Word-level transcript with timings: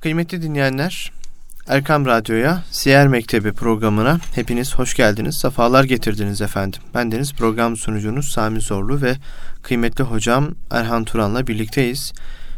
Kıymetli 0.00 0.42
dinleyenler, 0.42 1.12
Erkam 1.68 2.06
Radyo'ya, 2.06 2.62
Siyer 2.70 3.08
Mektebi 3.08 3.52
programına 3.52 4.18
hepiniz 4.34 4.74
hoş 4.74 4.94
geldiniz, 4.94 5.36
sefalar 5.36 5.84
getirdiniz 5.84 6.40
efendim. 6.40 6.80
Bendeniz 6.94 7.32
program 7.32 7.76
sunucunuz 7.76 8.28
Sami 8.28 8.60
Zorlu 8.60 9.02
ve 9.02 9.16
kıymetli 9.62 10.04
hocam 10.04 10.50
Erhan 10.70 11.04
Turan'la 11.04 11.46
birlikteyiz. 11.46 12.12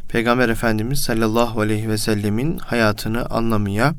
Peygamber 0.09 0.49
Efendimiz 0.49 1.01
sallallahu 1.01 1.61
aleyhi 1.61 1.89
ve 1.89 1.99
sellemin 1.99 2.59
hayatını 2.59 3.27
anlamaya, 3.27 3.95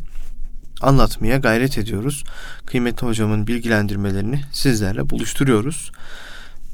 anlatmaya 0.81 1.37
gayret 1.37 1.77
ediyoruz. 1.77 2.23
Kıymetli 2.65 3.07
hocamın 3.07 3.47
bilgilendirmelerini 3.47 4.41
sizlerle 4.51 5.09
buluşturuyoruz. 5.09 5.91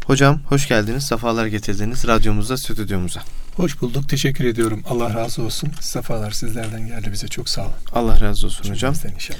Hocam 0.07 0.39
hoş 0.45 0.67
geldiniz, 0.67 1.03
sefalar 1.03 1.47
getirdiniz 1.47 2.07
radyomuza, 2.07 2.57
stüdyomuza. 2.57 3.21
Hoş 3.55 3.81
bulduk. 3.81 4.09
Teşekkür 4.09 4.45
ediyorum. 4.45 4.83
Allah 4.89 5.13
razı 5.13 5.43
olsun. 5.43 5.69
Sefalar 5.79 6.31
sizlerden 6.31 6.87
geldi 6.87 7.09
bize. 7.11 7.27
Çok 7.27 7.49
sağ 7.49 7.61
olun. 7.61 7.73
Allah 7.93 8.21
razı 8.21 8.45
olsun 8.47 8.71
hocam. 8.71 8.93
inşallah. 9.15 9.39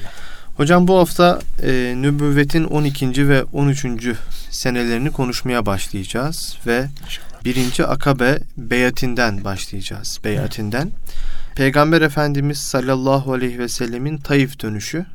Hocam 0.57 0.87
bu 0.87 0.97
hafta 0.97 1.41
e, 1.63 1.93
nübüvvetin 1.97 2.63
12. 2.63 3.29
ve 3.29 3.43
13. 3.43 3.85
senelerini 4.51 5.11
konuşmaya 5.11 5.65
başlayacağız 5.65 6.57
ve 6.67 6.89
inşallah. 7.05 7.43
birinci 7.45 7.85
akabe 7.85 8.39
beyatinden 8.57 9.43
başlayacağız. 9.43 10.20
Beyatinden. 10.23 10.81
Evet. 10.81 11.55
Peygamber 11.55 12.01
Efendimiz 12.01 12.57
sallallahu 12.57 13.34
aleyhi 13.34 13.59
ve 13.59 13.70
sellemin 13.70 14.17
Taif 14.17 14.61
dönüşü. 14.61 15.05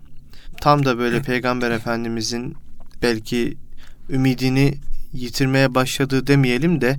Tam 0.61 0.85
da 0.85 0.99
böyle 0.99 1.23
Peygamber 1.23 1.71
Efendimizin 1.71 2.57
belki 3.03 3.57
ümidini 4.11 4.75
yitirmeye 5.13 5.75
başladığı 5.75 6.27
demeyelim 6.27 6.81
de 6.81 6.97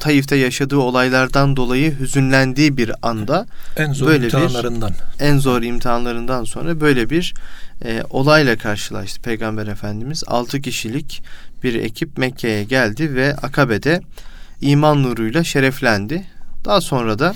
Taif'te 0.00 0.36
yaşadığı 0.36 0.76
olaylardan 0.76 1.56
dolayı 1.56 1.98
hüzünlendiği 1.98 2.76
bir 2.76 2.92
anda 3.02 3.46
en 3.76 3.92
zor 3.92 4.06
böyle 4.06 4.24
imtihanlarından 4.24 4.90
bir, 4.90 5.24
en 5.24 5.38
zor 5.38 5.62
imtihanlarından 5.62 6.44
sonra 6.44 6.80
böyle 6.80 7.10
bir 7.10 7.34
e, 7.84 8.02
olayla 8.10 8.56
karşılaştı 8.56 9.22
Peygamber 9.22 9.66
Efendimiz. 9.66 10.24
6 10.26 10.60
kişilik 10.60 11.22
bir 11.62 11.74
ekip 11.74 12.18
Mekke'ye 12.18 12.64
geldi 12.64 13.14
ve 13.14 13.36
Akabe'de 13.36 14.00
iman 14.60 15.02
nuruyla 15.02 15.44
şereflendi. 15.44 16.24
Daha 16.64 16.80
sonra 16.80 17.18
da 17.18 17.34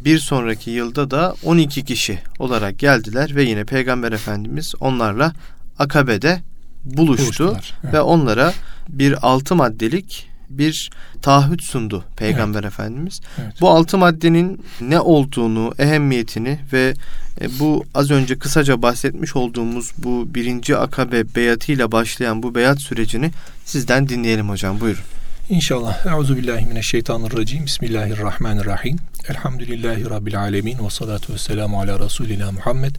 bir 0.00 0.18
sonraki 0.18 0.70
yılda 0.70 1.10
da 1.10 1.34
12 1.44 1.84
kişi 1.84 2.18
olarak 2.38 2.78
geldiler 2.78 3.34
ve 3.34 3.42
yine 3.42 3.64
Peygamber 3.64 4.12
Efendimiz 4.12 4.74
onlarla 4.80 5.32
Akabe'de 5.78 6.42
buluştu 6.84 7.56
ve 7.92 8.00
onlara 8.00 8.52
bir 8.88 9.26
altı 9.26 9.54
maddelik 9.54 10.28
bir 10.50 10.90
taahhüt 11.22 11.62
sundu 11.62 12.04
Peygamber 12.16 12.60
evet. 12.60 12.72
Efendimiz. 12.72 13.20
Evet. 13.42 13.52
Bu 13.60 13.70
altı 13.70 13.98
maddenin 13.98 14.64
ne 14.80 15.00
olduğunu, 15.00 15.74
ehemmiyetini 15.78 16.58
ve 16.72 16.94
e, 17.40 17.58
bu 17.58 17.84
az 17.94 18.10
önce 18.10 18.38
kısaca 18.38 18.82
bahsetmiş 18.82 19.36
olduğumuz 19.36 19.92
bu 19.98 20.34
birinci 20.34 20.76
akabe 20.76 21.34
beyatıyla 21.34 21.92
başlayan 21.92 22.42
bu 22.42 22.54
beyat 22.54 22.80
sürecini 22.80 23.30
sizden 23.64 24.08
dinleyelim 24.08 24.48
hocam. 24.48 24.80
Buyurun. 24.80 25.02
İnşallah. 25.48 26.06
Euzu 26.06 26.36
billahi 26.36 26.66
mineşşeytanirracim. 26.66 27.66
Bismillahirrahmanirrahim. 27.66 28.96
Elhamdülillahi 29.28 30.10
rabbil 30.10 30.40
alamin 30.40 30.84
ve 30.84 30.90
salatu 30.90 31.32
vesselamu 31.32 31.80
ala 31.80 31.98
rasulina 31.98 32.52
Muhammed 32.52 32.94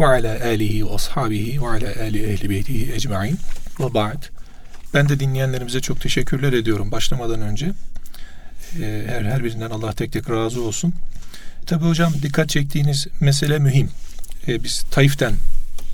ve 0.00 0.06
ala 0.06 0.44
alihi 0.44 0.86
ve 0.86 0.94
ashabihi 0.94 1.62
ve 1.62 1.66
ala 1.66 1.88
ali 2.00 2.22
ehli 2.22 2.50
beytihi 2.50 2.92
ecmaîn. 2.92 3.38
Ve 3.80 3.94
ba'd. 3.94 4.37
Ben 4.94 5.08
de 5.08 5.20
dinleyenlerimize 5.20 5.80
çok 5.80 6.00
teşekkürler 6.00 6.52
ediyorum 6.52 6.92
başlamadan 6.92 7.40
önce. 7.40 7.72
Ee, 8.80 9.04
her, 9.08 9.22
her 9.22 9.44
birinden 9.44 9.70
Allah 9.70 9.92
tek 9.92 10.12
tek 10.12 10.30
razı 10.30 10.62
olsun. 10.62 10.94
Tabi 11.66 11.84
hocam 11.84 12.12
dikkat 12.22 12.48
çektiğiniz 12.48 13.06
mesele 13.20 13.58
mühim. 13.58 13.90
Ee, 14.48 14.64
biz 14.64 14.84
Taif'ten 14.90 15.34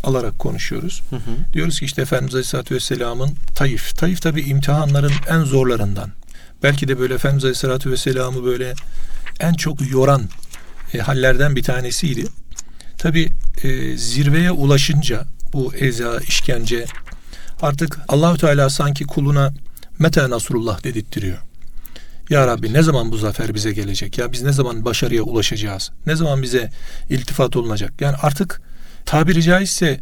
alarak 0.05 0.39
konuşuyoruz. 0.39 1.03
Hı 1.11 1.17
hı. 1.17 1.53
Diyoruz 1.53 1.79
ki 1.81 1.85
işte 1.85 2.03
Efendimiz 2.03 2.35
Aleyhisselatü 2.35 2.75
Vesselam'ın 2.75 3.37
Taif. 3.55 3.97
Taif 3.97 4.23
tabi 4.23 4.43
imtihanların 4.43 5.13
en 5.31 5.41
zorlarından. 5.41 6.11
Belki 6.63 6.89
de 6.89 6.99
böyle 6.99 7.15
Efendimiz 7.15 7.45
Aleyhisselatü 7.45 7.91
Vesselam'ı 7.91 8.45
böyle 8.45 8.75
en 9.41 9.55
çok 9.55 9.91
yoran 9.91 10.29
e, 10.95 10.99
hallerden 10.99 11.57
bir 11.57 11.63
tanesiydi. 11.63 12.27
Tabi 12.99 13.29
e, 13.63 13.97
zirveye 13.97 14.51
ulaşınca 14.51 15.25
bu 15.53 15.75
eza, 15.75 16.19
işkence, 16.29 16.85
Artık 17.65 17.99
Allahü 18.09 18.39
Teala 18.39 18.71
sanki 18.71 19.05
kuluna 19.05 19.53
meta 19.99 20.31
nasrullah 20.31 20.85
dedirtiyor. 20.85 21.39
Ya 22.31 22.47
Rabbi 22.47 22.73
ne 22.73 22.83
zaman 22.83 23.13
bu 23.13 23.17
zafer 23.17 23.55
bize 23.55 23.73
gelecek? 23.73 24.19
Ya 24.19 24.33
biz 24.33 24.43
ne 24.43 24.53
zaman 24.53 24.85
başarıya 24.85 25.23
ulaşacağız? 25.23 25.91
Ne 26.07 26.17
zaman 26.17 26.43
bize 26.43 26.71
iltifat 27.11 27.57
olunacak? 27.57 27.93
Yani 28.01 28.17
artık 28.23 28.61
tabiri 29.07 29.43
caizse 29.43 30.01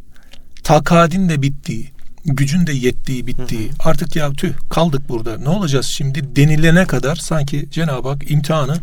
takadin 0.62 1.28
de 1.28 1.42
bittiği, 1.42 1.90
gücün 2.24 2.66
de 2.66 2.72
yettiği, 2.72 3.26
bittiği. 3.26 3.68
Hı 3.68 3.72
hı. 3.72 3.76
Artık 3.88 4.16
ya 4.16 4.32
tüh 4.32 4.52
kaldık 4.70 5.08
burada. 5.08 5.38
Ne 5.38 5.48
olacağız 5.48 5.86
şimdi 5.86 6.36
denilene 6.36 6.86
kadar 6.86 7.16
sanki 7.16 7.68
Cenab-ı 7.70 8.08
Hak 8.08 8.30
imtihanı, 8.30 8.76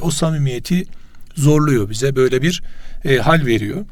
o 0.00 0.10
samimiyeti 0.10 0.84
zorluyor 1.36 1.90
bize. 1.90 2.16
Böyle 2.16 2.42
bir 2.42 2.62
e, 3.04 3.16
hal 3.16 3.46
veriyor. 3.46 3.84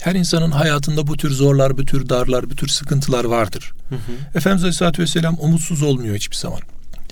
Her 0.00 0.14
insanın 0.14 0.50
hayatında 0.50 1.06
bu 1.06 1.16
tür 1.16 1.30
zorlar, 1.30 1.78
bu 1.78 1.84
tür 1.84 2.08
darlar, 2.08 2.50
bu 2.50 2.56
tür 2.56 2.68
sıkıntılar 2.68 3.24
vardır. 3.24 3.72
Hı 3.88 3.94
hı. 3.94 4.38
Efendimiz 4.38 4.62
Aleyhisselatü 4.62 5.02
Vesselam 5.02 5.36
umutsuz 5.40 5.82
olmuyor 5.82 6.16
hiçbir 6.16 6.36
zaman. 6.36 6.60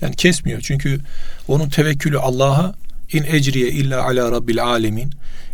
Yani 0.01 0.15
kesmiyor 0.15 0.61
çünkü 0.61 0.99
onun 1.47 1.69
tevekkülü 1.69 2.19
Allah'a 2.19 2.73
in 3.13 3.23
ecriye 3.23 3.71
illa 3.71 4.03
ala 4.03 4.31
rabbil 4.31 4.63
alemin. 4.63 5.13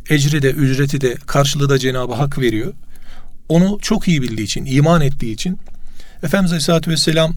Ecri 0.10 0.42
de 0.42 0.52
ücreti 0.52 1.02
de 1.02 1.16
karşılığı 1.16 1.70
da 1.70 1.80
Cenab-ı 1.80 2.14
Hak 2.14 2.40
veriyor. 2.40 2.74
Onu 3.50 3.80
çok 3.82 4.08
iyi 4.08 4.22
bildiği 4.22 4.44
için, 4.44 4.66
iman 4.66 5.02
ettiği 5.02 5.34
için 5.34 5.60
Efendimiz 6.24 6.52
Aleyhisselatü 6.52 6.92
Vesselam 6.92 7.36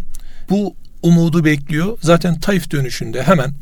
bu 0.50 0.74
umudu 1.02 1.44
bekliyor. 1.44 1.98
Zaten 2.02 2.40
Taif 2.40 2.70
dönüşünde 2.70 3.22
hemen 3.22 3.54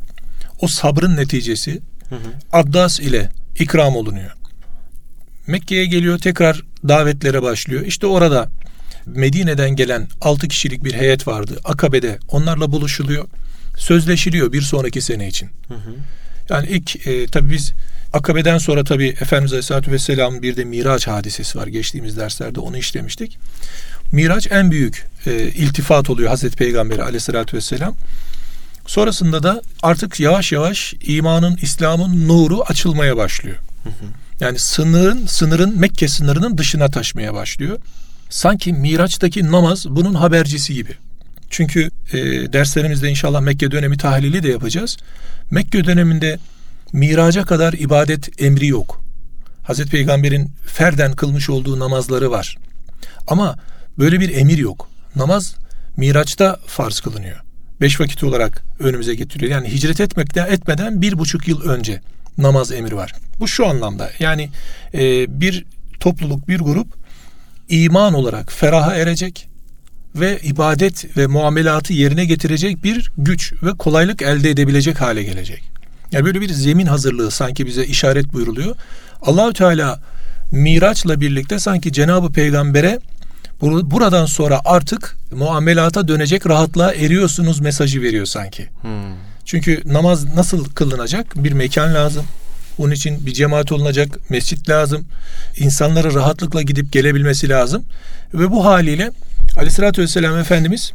o 0.60 0.68
sabrın 0.68 1.16
neticesi 1.16 1.80
hı 2.08 2.14
hı. 2.14 2.18
Addas 2.52 3.00
ile 3.00 3.30
ikram 3.58 3.96
olunuyor. 3.96 4.35
Mekke'ye 5.46 5.86
geliyor 5.86 6.18
tekrar 6.18 6.62
davetlere 6.88 7.42
başlıyor. 7.42 7.82
İşte 7.86 8.06
orada 8.06 8.48
Medine'den 9.06 9.70
gelen 9.70 10.08
6 10.20 10.48
kişilik 10.48 10.84
bir 10.84 10.94
heyet 10.94 11.28
vardı. 11.28 11.60
Akabe'de 11.64 12.18
onlarla 12.28 12.72
buluşuluyor. 12.72 13.24
Sözleşiliyor 13.78 14.52
bir 14.52 14.62
sonraki 14.62 15.00
sene 15.00 15.28
için. 15.28 15.48
Hı 15.68 15.74
hı. 15.74 15.94
Yani 16.48 16.66
ilk 16.68 17.06
e, 17.06 17.26
tabii 17.26 17.52
biz 17.52 17.72
Akabe'den 18.12 18.58
sonra 18.58 18.84
tabii 18.84 19.08
Efendimiz 19.08 19.52
Aleyhisselatü 19.52 19.92
Vesselam'ın 19.92 20.42
bir 20.42 20.56
de 20.56 20.64
Miraç 20.64 21.06
hadisesi 21.06 21.58
var. 21.58 21.66
Geçtiğimiz 21.66 22.16
derslerde 22.16 22.60
onu 22.60 22.76
işlemiştik. 22.76 23.38
Miraç 24.12 24.48
en 24.50 24.70
büyük 24.70 25.06
e, 25.26 25.48
iltifat 25.48 26.10
oluyor 26.10 26.28
Hazreti 26.28 26.56
Peygamber 26.56 26.98
Aleyhisselatü 26.98 27.56
Vesselam. 27.56 27.94
Sonrasında 28.86 29.42
da 29.42 29.62
artık 29.82 30.20
yavaş 30.20 30.52
yavaş 30.52 30.94
imanın, 31.02 31.58
İslam'ın 31.62 32.28
nuru 32.28 32.62
açılmaya 32.62 33.16
başlıyor. 33.16 33.56
Hı 33.82 33.88
hı. 33.88 34.25
Yani 34.40 34.58
sınırın 34.58 35.26
sınırın 35.26 35.80
Mekke 35.80 36.08
sınırının 36.08 36.58
dışına 36.58 36.88
taşmaya 36.88 37.34
başlıyor. 37.34 37.78
Sanki 38.30 38.72
Miraç'taki 38.72 39.52
namaz 39.52 39.86
bunun 39.88 40.14
habercisi 40.14 40.74
gibi. 40.74 40.92
Çünkü 41.50 41.90
e, 42.12 42.18
derslerimizde 42.52 43.08
inşallah 43.08 43.40
Mekke 43.40 43.70
dönemi 43.70 43.96
tahlili 43.96 44.42
de 44.42 44.48
yapacağız. 44.48 44.96
Mekke 45.50 45.84
döneminde 45.84 46.38
miraca 46.92 47.42
kadar 47.44 47.72
ibadet 47.72 48.42
emri 48.42 48.66
yok. 48.66 49.00
Hazreti 49.62 49.90
Peygamber'in 49.90 50.52
ferden 50.66 51.12
kılmış 51.12 51.50
olduğu 51.50 51.78
namazları 51.78 52.30
var. 52.30 52.56
Ama 53.26 53.56
böyle 53.98 54.20
bir 54.20 54.36
emir 54.36 54.58
yok. 54.58 54.88
Namaz 55.16 55.54
Miraç'ta 55.96 56.60
farz 56.66 57.00
kılınıyor. 57.00 57.36
Beş 57.80 58.00
vakit 58.00 58.24
olarak 58.24 58.62
önümüze 58.78 59.14
getiriyor. 59.14 59.52
Yani 59.52 59.72
hicret 59.72 60.00
etmekten 60.00 60.46
etmeden 60.46 61.02
bir 61.02 61.18
buçuk 61.18 61.48
yıl 61.48 61.62
önce 61.62 62.00
namaz 62.38 62.72
emri 62.72 62.96
var. 62.96 63.12
Bu 63.40 63.48
şu 63.48 63.66
anlamda 63.66 64.10
yani 64.18 64.50
e, 64.94 65.00
bir 65.40 65.64
topluluk 66.00 66.48
bir 66.48 66.58
grup 66.58 66.86
iman 67.68 68.14
olarak 68.14 68.52
feraha 68.52 68.96
erecek 68.96 69.48
ve 70.14 70.38
ibadet 70.42 71.16
ve 71.16 71.26
muamelatı 71.26 71.92
yerine 71.92 72.24
getirecek 72.24 72.84
bir 72.84 73.10
güç 73.18 73.52
ve 73.62 73.70
kolaylık 73.70 74.22
elde 74.22 74.50
edebilecek 74.50 75.00
hale 75.00 75.22
gelecek. 75.22 75.62
Yani 76.12 76.24
böyle 76.24 76.40
bir 76.40 76.48
zemin 76.48 76.86
hazırlığı 76.86 77.30
sanki 77.30 77.66
bize 77.66 77.84
işaret 77.84 78.32
buyuruluyor. 78.32 78.76
Allahü 79.22 79.52
Teala 79.52 80.00
Miraç'la 80.52 81.20
birlikte 81.20 81.58
sanki 81.58 81.92
Cenab-ı 81.92 82.32
Peygamber'e 82.32 82.98
buradan 83.62 84.26
sonra 84.26 84.60
artık 84.64 85.16
muamelata 85.32 86.08
dönecek 86.08 86.46
rahatlığa 86.46 86.92
eriyorsunuz 86.92 87.60
mesajı 87.60 88.02
veriyor 88.02 88.26
sanki. 88.26 88.68
Hmm. 88.82 88.90
Çünkü 89.46 89.82
namaz 89.84 90.34
nasıl 90.34 90.64
kılınacak? 90.64 91.44
Bir 91.44 91.52
mekan 91.52 91.94
lazım. 91.94 92.24
Onun 92.78 92.92
için 92.92 93.26
bir 93.26 93.32
cemaat 93.32 93.72
olunacak, 93.72 94.18
mescit 94.30 94.68
lazım. 94.68 95.06
İnsanlara 95.58 96.14
rahatlıkla 96.14 96.62
gidip 96.62 96.92
gelebilmesi 96.92 97.48
lazım. 97.48 97.84
Ve 98.34 98.50
bu 98.50 98.64
haliyle 98.64 99.10
Aleyhisselatü 99.56 100.02
Vesselam 100.02 100.38
Efendimiz 100.38 100.92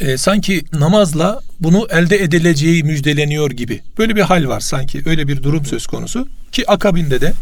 e, 0.00 0.16
sanki 0.16 0.64
namazla 0.72 1.40
bunu 1.60 1.88
elde 1.90 2.22
edileceği 2.22 2.84
müjdeleniyor 2.84 3.50
gibi. 3.50 3.80
Böyle 3.98 4.16
bir 4.16 4.20
hal 4.20 4.48
var 4.48 4.60
sanki. 4.60 5.02
Öyle 5.06 5.28
bir 5.28 5.42
durum 5.42 5.66
söz 5.66 5.86
konusu. 5.86 6.28
Ki 6.52 6.70
akabinde 6.70 7.20
de 7.20 7.32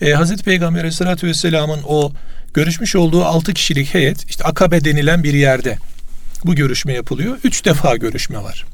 e, 0.00 0.12
Hazreti 0.12 0.42
Peygamber 0.42 0.80
Aleyhisselatü 0.80 1.26
Vesselam'ın 1.26 1.80
o 1.86 2.12
görüşmüş 2.54 2.96
olduğu 2.96 3.24
altı 3.24 3.54
kişilik 3.54 3.94
heyet 3.94 4.30
işte 4.30 4.44
Akabe 4.44 4.84
denilen 4.84 5.24
bir 5.24 5.34
yerde 5.34 5.78
bu 6.44 6.54
görüşme 6.54 6.92
yapılıyor. 6.92 7.38
Üç 7.44 7.64
defa 7.64 7.96
görüşme 7.96 8.38
var. 8.38 8.64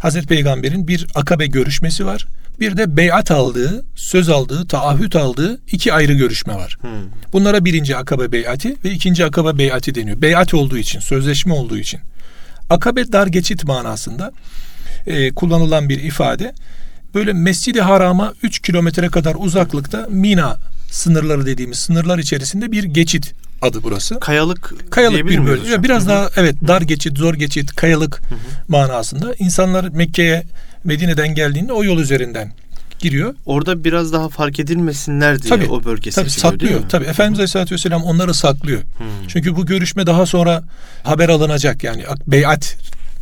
Hazreti 0.00 0.26
Peygamber'in 0.26 0.88
bir 0.88 1.06
akabe 1.14 1.46
görüşmesi 1.46 2.06
var. 2.06 2.26
Bir 2.60 2.76
de 2.76 2.96
beyat 2.96 3.30
aldığı, 3.30 3.84
söz 3.96 4.28
aldığı, 4.28 4.68
taahhüt 4.68 5.16
aldığı 5.16 5.60
iki 5.72 5.92
ayrı 5.92 6.12
görüşme 6.12 6.54
var. 6.54 6.78
Hmm. 6.80 6.90
Bunlara 7.32 7.64
birinci 7.64 7.96
akabe 7.96 8.32
beyati 8.32 8.76
ve 8.84 8.90
ikinci 8.90 9.24
akabe 9.24 9.58
beyati 9.58 9.94
deniyor. 9.94 10.22
Beyat 10.22 10.54
olduğu 10.54 10.78
için, 10.78 11.00
sözleşme 11.00 11.52
olduğu 11.52 11.78
için. 11.78 12.00
Akabe 12.70 13.12
dar 13.12 13.26
geçit 13.26 13.64
manasında 13.64 14.32
e, 15.06 15.30
kullanılan 15.30 15.88
bir 15.88 16.02
ifade. 16.02 16.52
Böyle 17.14 17.32
Mescid-i 17.32 17.80
Haram'a 17.80 18.34
3 18.42 18.58
kilometre 18.58 19.08
kadar 19.08 19.36
uzaklıkta 19.38 20.06
Mina 20.10 20.56
sınırları 20.90 21.46
dediğimiz 21.46 21.78
sınırlar 21.78 22.18
içerisinde 22.18 22.72
bir 22.72 22.84
geçit 22.84 23.34
adı 23.62 23.82
burası. 23.82 24.20
Kayalık 24.20 24.74
kayalık 24.90 25.26
bir 25.26 25.46
bölge. 25.46 25.82
Biraz 25.82 26.02
Hı-hı. 26.02 26.08
daha 26.08 26.30
evet 26.36 26.56
dar 26.68 26.82
geçit, 26.82 27.18
zor 27.18 27.34
geçit, 27.34 27.76
kayalık 27.76 28.22
Hı-hı. 28.28 28.38
manasında. 28.68 29.34
İnsanlar 29.38 29.88
Mekke'ye 29.88 30.42
Medine'den 30.84 31.34
geldiğinde 31.34 31.72
o 31.72 31.84
yol 31.84 31.98
üzerinden 31.98 32.52
giriyor. 32.98 33.34
Orada 33.46 33.84
biraz 33.84 34.12
daha 34.12 34.28
fark 34.28 34.60
edilmesinler 34.60 35.42
diye 35.42 35.48
tabii, 35.48 35.68
o 35.68 35.84
bölge 35.84 36.10
tabii, 36.10 36.30
saklıyor. 36.30 36.80
Tabii 36.88 37.04
Efendimiz 37.04 37.38
Aleyhisselatü 37.38 37.74
Vesselam 37.74 38.02
onları 38.02 38.34
saklıyor. 38.34 38.80
Hmm. 38.80 39.06
Çünkü 39.28 39.56
bu 39.56 39.66
görüşme 39.66 40.06
daha 40.06 40.26
sonra 40.26 40.62
haber 41.02 41.28
alınacak. 41.28 41.84
Yani 41.84 42.04
beyat 42.26 42.76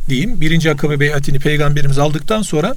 diyeyim. 0.09 0.41
Birinci 0.41 0.71
akabe 0.71 0.99
beyatini 0.99 1.39
peygamberimiz 1.39 1.97
aldıktan 1.97 2.41
sonra 2.41 2.75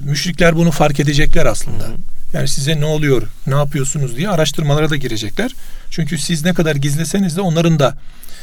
müşrikler 0.00 0.56
bunu 0.56 0.70
fark 0.70 1.00
edecekler 1.00 1.46
aslında. 1.46 1.86
Hmm. 1.86 1.94
Yani 2.32 2.48
size 2.48 2.80
ne 2.80 2.84
oluyor, 2.84 3.22
ne 3.46 3.54
yapıyorsunuz 3.54 4.16
diye 4.16 4.28
araştırmalara 4.28 4.90
da 4.90 4.96
girecekler. 4.96 5.54
Çünkü 5.90 6.18
siz 6.18 6.44
ne 6.44 6.54
kadar 6.54 6.76
gizleseniz 6.76 7.36
de 7.36 7.40
onların 7.40 7.78
da 7.78 7.98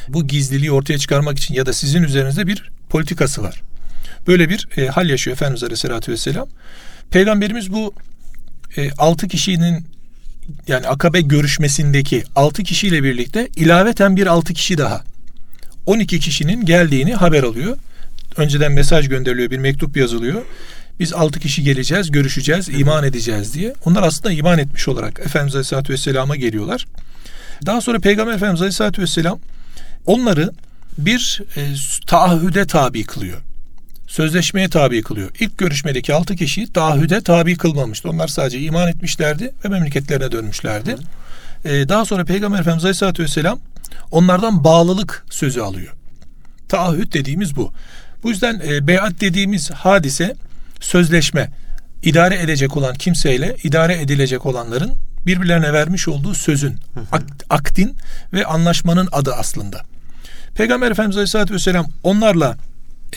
bu 0.08 0.28
gizliliği 0.28 0.72
ortaya 0.72 0.98
çıkarmak 0.98 1.38
için 1.38 1.54
ya 1.54 1.66
da 1.66 1.74
sizin 1.74 2.04
üzerinizde 2.04 2.48
bir 2.48 2.70
politikası 2.90 3.44
var. 3.44 3.62
Böyle 4.28 4.50
bir 4.50 4.68
e, 4.78 4.88
hal 4.88 5.10
yaşıyor 5.10 5.36
Efendimiz 5.36 5.64
Aleyhisselatü 5.64 6.12
Vesselam. 6.12 6.48
Peygamberimiz 7.12 7.74
bu 7.74 7.94
e, 8.78 8.92
6 8.92 9.28
kişinin 9.28 9.86
yani 10.68 10.88
akabe 10.88 11.22
görüşmesindeki 11.22 12.24
6 12.36 12.64
kişiyle 12.64 13.04
birlikte 13.04 13.50
ilaveten 13.56 14.16
bir 14.16 14.28
6 14.28 14.54
kişi 14.54 14.78
daha 14.78 15.04
12 15.86 16.20
kişinin 16.20 16.66
geldiğini 16.66 17.16
haber 17.16 17.44
alıyor. 17.44 17.78
Önceden 18.38 18.72
mesaj 18.72 19.10
gönderiliyor, 19.10 19.52
bir 19.52 19.58
mektup 19.58 19.98
yazılıyor. 19.98 20.42
Biz 21.00 21.14
6 21.14 21.40
kişi 21.40 21.64
geleceğiz, 21.64 22.12
görüşeceğiz, 22.12 22.70
iman 22.70 23.04
edeceğiz 23.04 23.54
diye. 23.54 23.74
Onlar 23.86 24.04
aslında 24.04 24.32
iman 24.34 24.60
etmiş 24.60 24.88
olarak 24.88 25.20
Efendimiz 25.20 25.56
Aleyhisselatü 25.56 25.94
Vesselam'a 25.94 26.36
geliyorlar. 26.36 26.86
Daha 27.66 27.82
sonra 27.82 28.00
Peygamber 28.00 28.34
Efendimiz 28.34 28.62
Aleyhisselatü 28.62 29.02
Vesselam 29.02 29.40
onları 30.06 30.52
bir 30.98 31.42
e, 31.58 31.62
taahhüde 32.08 32.68
tabi 32.68 33.04
kılıyor 33.04 33.42
sözleşmeye 34.08 34.70
tabi 34.70 35.02
kılıyor. 35.02 35.30
İlk 35.40 35.58
görüşmedeki 35.58 36.14
altı 36.14 36.36
kişi 36.36 36.74
taahhüde 36.74 37.22
tabi 37.22 37.58
kılmamıştı. 37.58 38.10
Onlar 38.10 38.28
sadece 38.28 38.60
iman 38.60 38.88
etmişlerdi 38.88 39.54
ve 39.66 39.70
memleketlerine 39.70 40.31
dönmüşlerdi. 40.31 40.96
Ee, 41.66 41.90
daha 41.90 42.06
sonra 42.06 42.26
Peygamber 42.26 42.60
Efendimiz 42.60 42.86
Aleyhisselatü 42.86 43.24
Vesselam 43.24 43.60
onlardan 44.12 44.64
bağlılık 44.64 45.26
sözü 45.30 45.62
alıyor. 45.62 45.94
Taahhüt 46.70 47.14
dediğimiz 47.14 47.56
bu. 47.56 47.74
Bu 48.25 48.30
yüzden 48.30 48.62
e, 48.68 48.88
beyat 48.88 49.22
dediğimiz 49.22 49.72
hadise 49.72 50.36
sözleşme. 50.80 51.51
idare 52.04 52.42
edecek 52.42 52.77
olan 52.77 52.95
kimseyle 52.95 53.56
idare 53.63 54.01
edilecek 54.01 54.45
olanların 54.45 54.94
birbirlerine 55.25 55.74
vermiş 55.74 56.07
olduğu 56.07 56.33
sözün, 56.33 56.80
akdin 57.50 57.95
ve 58.33 58.45
anlaşmanın 58.45 59.10
adı 59.12 59.33
aslında. 59.33 59.81
Peygamber 60.56 60.92
Efendimiz 60.92 61.18
Aleyhisselatü 61.18 61.54
Vesselam 61.54 61.88
onlarla 62.04 62.57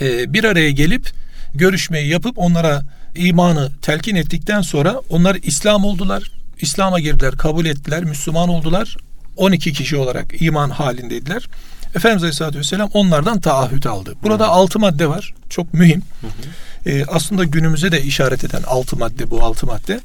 e, 0.00 0.32
bir 0.32 0.44
araya 0.44 0.70
gelip 0.70 1.10
görüşmeyi 1.54 2.08
yapıp 2.08 2.38
onlara 2.38 2.82
imanı 3.14 3.70
telkin 3.82 4.16
ettikten 4.16 4.60
sonra 4.60 5.00
onlar 5.10 5.36
İslam 5.42 5.84
oldular. 5.84 6.32
İslam'a 6.60 7.00
girdiler, 7.00 7.36
kabul 7.36 7.66
ettiler, 7.66 8.04
Müslüman 8.04 8.48
oldular. 8.48 8.96
12 9.36 9.72
kişi 9.72 9.96
olarak 9.96 10.42
iman 10.42 10.70
halindeydiler. 10.70 11.48
Efendimiz 11.94 12.22
Aleyhisselatü 12.22 12.58
Vesselam 12.58 12.90
onlardan 12.94 13.40
taahhüt 13.40 13.86
aldı. 13.86 14.14
Burada 14.22 14.44
hı. 14.44 14.50
altı 14.50 14.78
madde 14.78 15.08
var. 15.08 15.34
Çok 15.48 15.74
mühim. 15.74 16.02
Hı 16.20 16.26
hı. 16.26 16.90
Ee, 16.90 17.04
aslında 17.04 17.44
günümüze 17.44 17.92
de 17.92 18.02
işaret 18.02 18.44
eden 18.44 18.62
altı 18.62 18.96
madde 18.96 19.30
bu 19.30 19.44
altı 19.44 19.66
madde. 19.66 20.00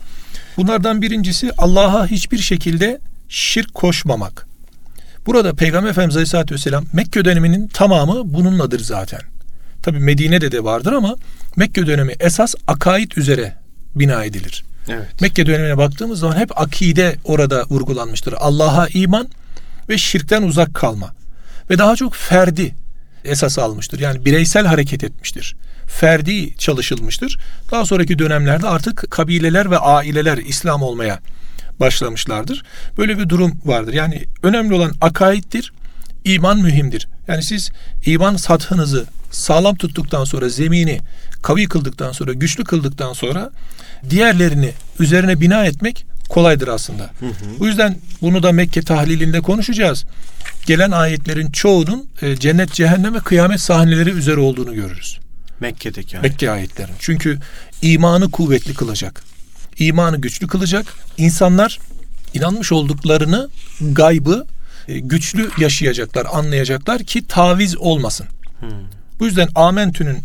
Bunlardan 0.58 1.02
birincisi 1.02 1.52
Allah'a 1.58 2.08
hiçbir 2.08 2.38
şekilde 2.38 3.00
şirk 3.30 3.74
koşmamak. 3.74 4.48
Burada 5.26 5.54
Peygamber 5.54 5.90
Efendimiz 5.90 6.16
Aleyhisselatü 6.16 6.56
Vesselam 6.56 6.86
Mekke 6.94 7.26
döneminin 7.26 7.68
tamamı 7.68 8.34
bununladır 8.34 8.80
zaten. 8.80 9.22
Tabi 9.84 10.00
Medine'de 10.00 10.52
de 10.52 10.64
vardır 10.64 10.94
ama 10.94 11.16
Mekke 11.56 11.88
dönemi 11.88 12.14
esas 12.20 12.56
akaid 12.68 13.12
üzere 13.12 13.56
bina 13.96 14.24
edilir. 14.24 14.66
Evet. 14.90 15.22
Mekke 15.22 15.46
dönemine 15.46 15.78
baktığımız 15.78 16.20
zaman 16.20 16.36
hep 16.38 16.62
akide 16.62 17.16
orada 17.24 17.66
vurgulanmıştır. 17.70 18.34
Allah'a 18.38 18.88
iman 18.88 19.28
ve 19.90 19.98
şirkten 19.98 20.44
uzak 20.44 20.74
kalma. 20.74 21.14
Ve 21.70 21.78
daha 21.78 21.96
çok 21.96 22.16
ferdi 22.16 22.76
esas 23.26 23.60
almıştır. 23.60 24.00
Yani 24.00 24.26
bireysel 24.26 24.66
hareket 24.66 25.04
etmiştir. 25.04 25.56
Ferdi 25.88 26.58
çalışılmıştır. 26.58 27.40
Daha 27.72 27.86
sonraki 27.86 28.20
dönemlerde 28.20 28.68
artık 28.68 29.12
kabileler 29.12 29.72
ve 29.72 29.78
aileler 29.78 30.38
İslam 30.38 30.82
olmaya 30.82 31.20
başlamışlardır. 31.80 32.64
Böyle 32.98 33.18
bir 33.18 33.30
durum 33.30 33.60
vardır. 33.66 33.94
Yani 33.94 34.26
önemli 34.44 34.74
olan 34.74 34.92
akaiddir. 35.02 35.74
İman 36.26 36.60
mühimdir. 36.60 37.08
Yani 37.28 37.44
siz 37.44 37.72
iman 38.06 38.36
sathınızı 38.36 39.06
sağlam 39.32 39.76
tuttuktan 39.76 40.24
sonra 40.24 40.50
zemini 40.50 41.00
kavi 41.42 41.66
kıldıktan 41.66 42.12
sonra 42.12 42.34
güçlü 42.34 42.64
kıldıktan 42.64 43.14
sonra 43.14 43.52
diğerlerini 44.10 44.72
üzerine 45.00 45.42
bina 45.42 45.66
etmek 45.66 46.06
kolaydır 46.30 46.68
aslında. 46.68 47.04
Hı 47.04 47.26
hı. 47.26 47.60
Bu 47.60 47.68
yüzden 47.68 47.98
bunu 48.22 48.44
da 48.44 48.52
Mekke 48.52 48.82
tahlilinde 48.82 49.42
konuşacağız. 49.42 50.06
Gelen 50.66 50.92
ayetlerin 50.92 51.52
çoğunun 51.52 52.08
e, 52.22 52.36
cennet, 52.36 52.74
cehennem 52.74 53.14
ve 53.14 53.20
kıyamet 53.20 53.62
sahneleri 53.62 54.10
üzeri 54.10 54.40
olduğunu 54.40 54.76
görürüz. 54.76 55.20
Mekke'deki 55.60 56.20
ayet. 56.20 56.32
Mekke 56.32 56.52
ayetlerin. 56.52 56.94
Çünkü 57.00 57.40
imanı 57.82 58.32
kuvvetli 58.32 58.74
kılacak. 58.74 59.24
İmanı 59.80 60.18
güçlü 60.18 60.48
kılacak. 60.48 60.86
İnsanlar 61.18 61.80
inanmış 62.34 62.72
olduklarını 62.72 63.50
gaybı 63.82 64.46
e, 64.88 65.00
güçlü 65.00 65.50
yaşayacaklar, 65.58 66.28
anlayacaklar 66.32 67.04
ki 67.04 67.28
taviz 67.28 67.78
olmasın. 67.78 68.28
Hmm. 68.60 68.70
Bu 69.20 69.26
yüzden 69.26 69.48
Amentü'nün 69.56 70.24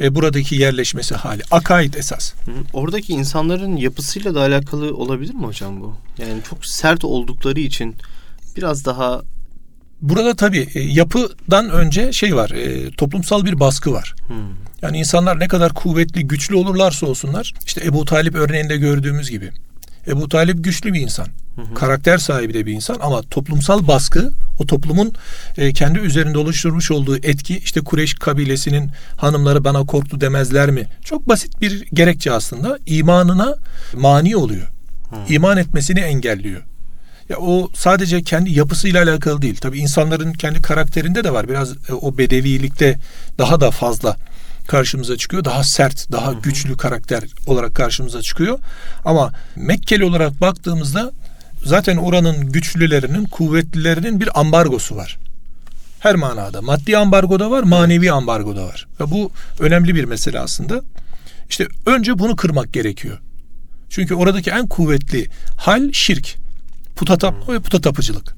e, 0.00 0.14
buradaki 0.14 0.56
yerleşmesi 0.56 1.14
hali. 1.14 1.42
Akaid 1.50 1.94
esas. 1.94 2.32
Oradaki 2.72 3.12
insanların 3.12 3.76
yapısıyla 3.76 4.34
da 4.34 4.40
alakalı 4.40 4.96
olabilir 4.96 5.34
mi 5.34 5.46
hocam 5.46 5.80
bu? 5.80 5.96
Yani 6.18 6.42
çok 6.50 6.66
sert 6.66 7.04
oldukları 7.04 7.60
için 7.60 7.96
biraz 8.56 8.84
daha 8.84 9.22
Burada 10.00 10.36
tabii 10.36 10.68
e, 10.74 10.80
yapıdan 10.80 11.70
önce 11.70 12.12
şey 12.12 12.36
var, 12.36 12.50
e, 12.50 12.90
toplumsal 12.90 13.44
bir 13.44 13.60
baskı 13.60 13.92
var. 13.92 14.14
Hmm. 14.26 14.36
Yani 14.82 14.98
insanlar 14.98 15.40
ne 15.40 15.48
kadar 15.48 15.74
kuvvetli, 15.74 16.26
güçlü 16.26 16.54
olurlarsa 16.54 17.06
olsunlar, 17.06 17.54
işte 17.66 17.80
Ebu 17.84 18.04
Talip 18.04 18.34
örneğinde 18.34 18.76
gördüğümüz 18.76 19.30
gibi. 19.30 19.50
Ebu 20.06 20.28
Talip 20.28 20.64
güçlü 20.64 20.92
bir 20.92 21.00
insan. 21.00 21.26
Hı 21.60 21.70
hı. 21.70 21.74
Karakter 21.74 22.18
sahibi 22.18 22.54
de 22.54 22.66
bir 22.66 22.72
insan 22.72 22.96
ama 23.00 23.22
toplumsal 23.22 23.88
baskı 23.88 24.32
o 24.58 24.66
toplumun 24.66 25.12
e, 25.56 25.72
kendi 25.72 25.98
üzerinde 25.98 26.38
oluşturmuş 26.38 26.90
olduğu 26.90 27.16
etki 27.16 27.58
işte 27.58 27.80
Kureyş 27.80 28.14
kabilesinin 28.14 28.90
hanımları 29.16 29.64
bana 29.64 29.86
korktu 29.86 30.20
demezler 30.20 30.70
mi? 30.70 30.86
Çok 31.04 31.28
basit 31.28 31.60
bir 31.60 31.86
gerekçe 31.92 32.32
aslında 32.32 32.78
imanına 32.86 33.54
mani 33.94 34.36
oluyor. 34.36 34.68
Hı. 35.10 35.32
İman 35.32 35.56
etmesini 35.56 36.00
engelliyor. 36.00 36.62
Ya 37.28 37.36
o 37.36 37.70
sadece 37.74 38.22
kendi 38.22 38.50
yapısıyla 38.50 39.02
alakalı 39.02 39.42
değil. 39.42 39.56
Tabii 39.56 39.78
insanların 39.78 40.32
kendi 40.32 40.62
karakterinde 40.62 41.24
de 41.24 41.32
var. 41.32 41.48
Biraz 41.48 41.72
e, 41.72 41.92
o 41.92 42.18
bedevilikte 42.18 42.98
daha 43.38 43.60
da 43.60 43.70
fazla 43.70 44.16
karşımıza 44.68 45.16
çıkıyor. 45.16 45.44
Daha 45.44 45.64
sert, 45.64 46.12
daha 46.12 46.32
güçlü 46.32 46.76
karakter 46.76 47.24
olarak 47.46 47.74
karşımıza 47.74 48.22
çıkıyor. 48.22 48.58
Ama 49.04 49.32
Mekkeli 49.56 50.04
olarak 50.04 50.40
baktığımızda 50.40 51.12
zaten 51.64 51.96
oranın 51.96 52.52
güçlülerinin, 52.52 53.24
kuvvetlilerinin 53.24 54.20
bir 54.20 54.40
ambargosu 54.40 54.96
var. 54.96 55.18
Her 56.00 56.14
manada. 56.14 56.62
Maddi 56.62 56.96
ambargo 56.96 57.40
da 57.40 57.50
var, 57.50 57.62
manevi 57.62 58.12
ambargo 58.12 58.56
da 58.56 58.66
var. 58.66 58.86
Ve 59.00 59.10
bu 59.10 59.30
önemli 59.58 59.94
bir 59.94 60.04
mesele 60.04 60.40
aslında. 60.40 60.82
İşte 61.50 61.66
önce 61.86 62.18
bunu 62.18 62.36
kırmak 62.36 62.72
gerekiyor. 62.72 63.18
Çünkü 63.88 64.14
oradaki 64.14 64.50
en 64.50 64.66
kuvvetli 64.66 65.28
hal 65.56 65.92
şirk. 65.92 66.36
Puta 66.96 67.18
tapma 67.18 67.54
ve 67.54 67.60
puta 67.60 67.80
tapıcılık. 67.80 68.34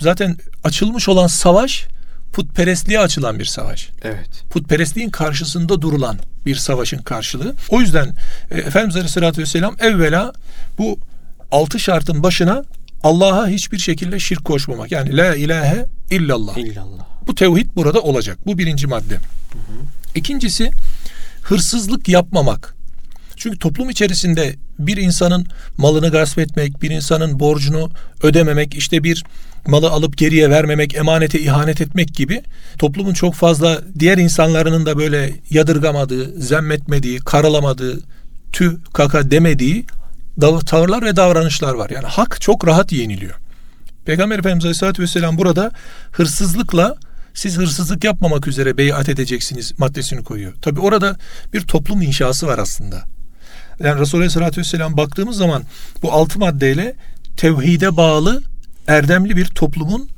Zaten 0.00 0.36
açılmış 0.64 1.08
olan 1.08 1.26
savaş 1.26 1.86
putperestliğe 2.32 3.00
açılan 3.00 3.38
bir 3.38 3.44
savaş. 3.44 3.88
Evet. 4.02 4.44
Putperestliğin 4.50 5.10
karşısında 5.10 5.82
durulan 5.82 6.18
bir 6.46 6.54
savaşın 6.54 6.98
karşılığı. 6.98 7.54
O 7.68 7.80
yüzden 7.80 8.14
e, 8.50 8.58
Efendimiz 8.58 8.96
Aleyhisselatü 8.96 9.42
Vesselam 9.42 9.76
evvela 9.80 10.32
bu 10.78 10.98
altı 11.50 11.80
şartın 11.80 12.22
başına 12.22 12.64
Allah'a 13.02 13.48
hiçbir 13.48 13.78
şekilde 13.78 14.18
şirk 14.18 14.44
koşmamak. 14.44 14.92
Yani 14.92 15.16
la 15.16 15.34
ilahe 15.36 15.86
illallah. 16.10 16.58
İllallah. 16.58 17.04
Bu 17.26 17.34
tevhid 17.34 17.66
burada 17.76 18.00
olacak. 18.00 18.38
Bu 18.46 18.58
birinci 18.58 18.86
madde. 18.86 19.18
İkincisi 20.14 20.70
hırsızlık 21.42 22.08
yapmamak. 22.08 22.74
Çünkü 23.36 23.58
toplum 23.58 23.90
içerisinde 23.90 24.54
bir 24.78 24.96
insanın 24.96 25.46
malını 25.76 26.10
gasp 26.10 26.38
etmek, 26.38 26.82
bir 26.82 26.90
insanın 26.90 27.40
borcunu 27.40 27.90
ödememek, 28.22 28.74
işte 28.74 29.04
bir 29.04 29.24
malı 29.66 29.90
alıp 29.90 30.18
geriye 30.18 30.50
vermemek, 30.50 30.94
emanete 30.94 31.40
ihanet 31.40 31.80
etmek 31.80 32.14
gibi 32.14 32.42
toplumun 32.78 33.14
çok 33.14 33.34
fazla 33.34 33.82
diğer 33.98 34.18
insanların 34.18 34.86
da 34.86 34.98
böyle 34.98 35.32
yadırgamadığı, 35.50 36.42
zemmetmediği, 36.42 37.18
karalamadığı, 37.18 38.00
tü 38.52 38.78
kaka 38.92 39.30
demediği 39.30 39.84
tavırlar 40.66 41.02
ve 41.02 41.16
davranışlar 41.16 41.74
var. 41.74 41.90
Yani 41.90 42.06
hak 42.06 42.40
çok 42.40 42.66
rahat 42.66 42.92
yeniliyor. 42.92 43.34
Peygamber 44.04 44.38
Efendimiz 44.38 44.64
Aleyhisselatü 44.64 45.02
Vesselam 45.02 45.38
burada 45.38 45.70
hırsızlıkla 46.12 46.96
siz 47.34 47.58
hırsızlık 47.58 48.04
yapmamak 48.04 48.48
üzere 48.48 48.76
beyat 48.76 49.08
edeceksiniz 49.08 49.78
maddesini 49.78 50.24
koyuyor. 50.24 50.54
Tabi 50.62 50.80
orada 50.80 51.16
bir 51.52 51.60
toplum 51.60 52.02
inşası 52.02 52.46
var 52.46 52.58
aslında. 52.58 53.02
Yani 53.80 54.00
Resulullah 54.00 54.22
Aleyhisselatü 54.22 54.60
Vesselam 54.60 54.96
baktığımız 54.96 55.36
zaman 55.36 55.62
bu 56.02 56.12
altı 56.12 56.38
maddeyle 56.38 56.96
tevhide 57.36 57.96
bağlı 57.96 58.42
erdemli 58.86 59.36
bir 59.36 59.46
toplumun 59.46 60.08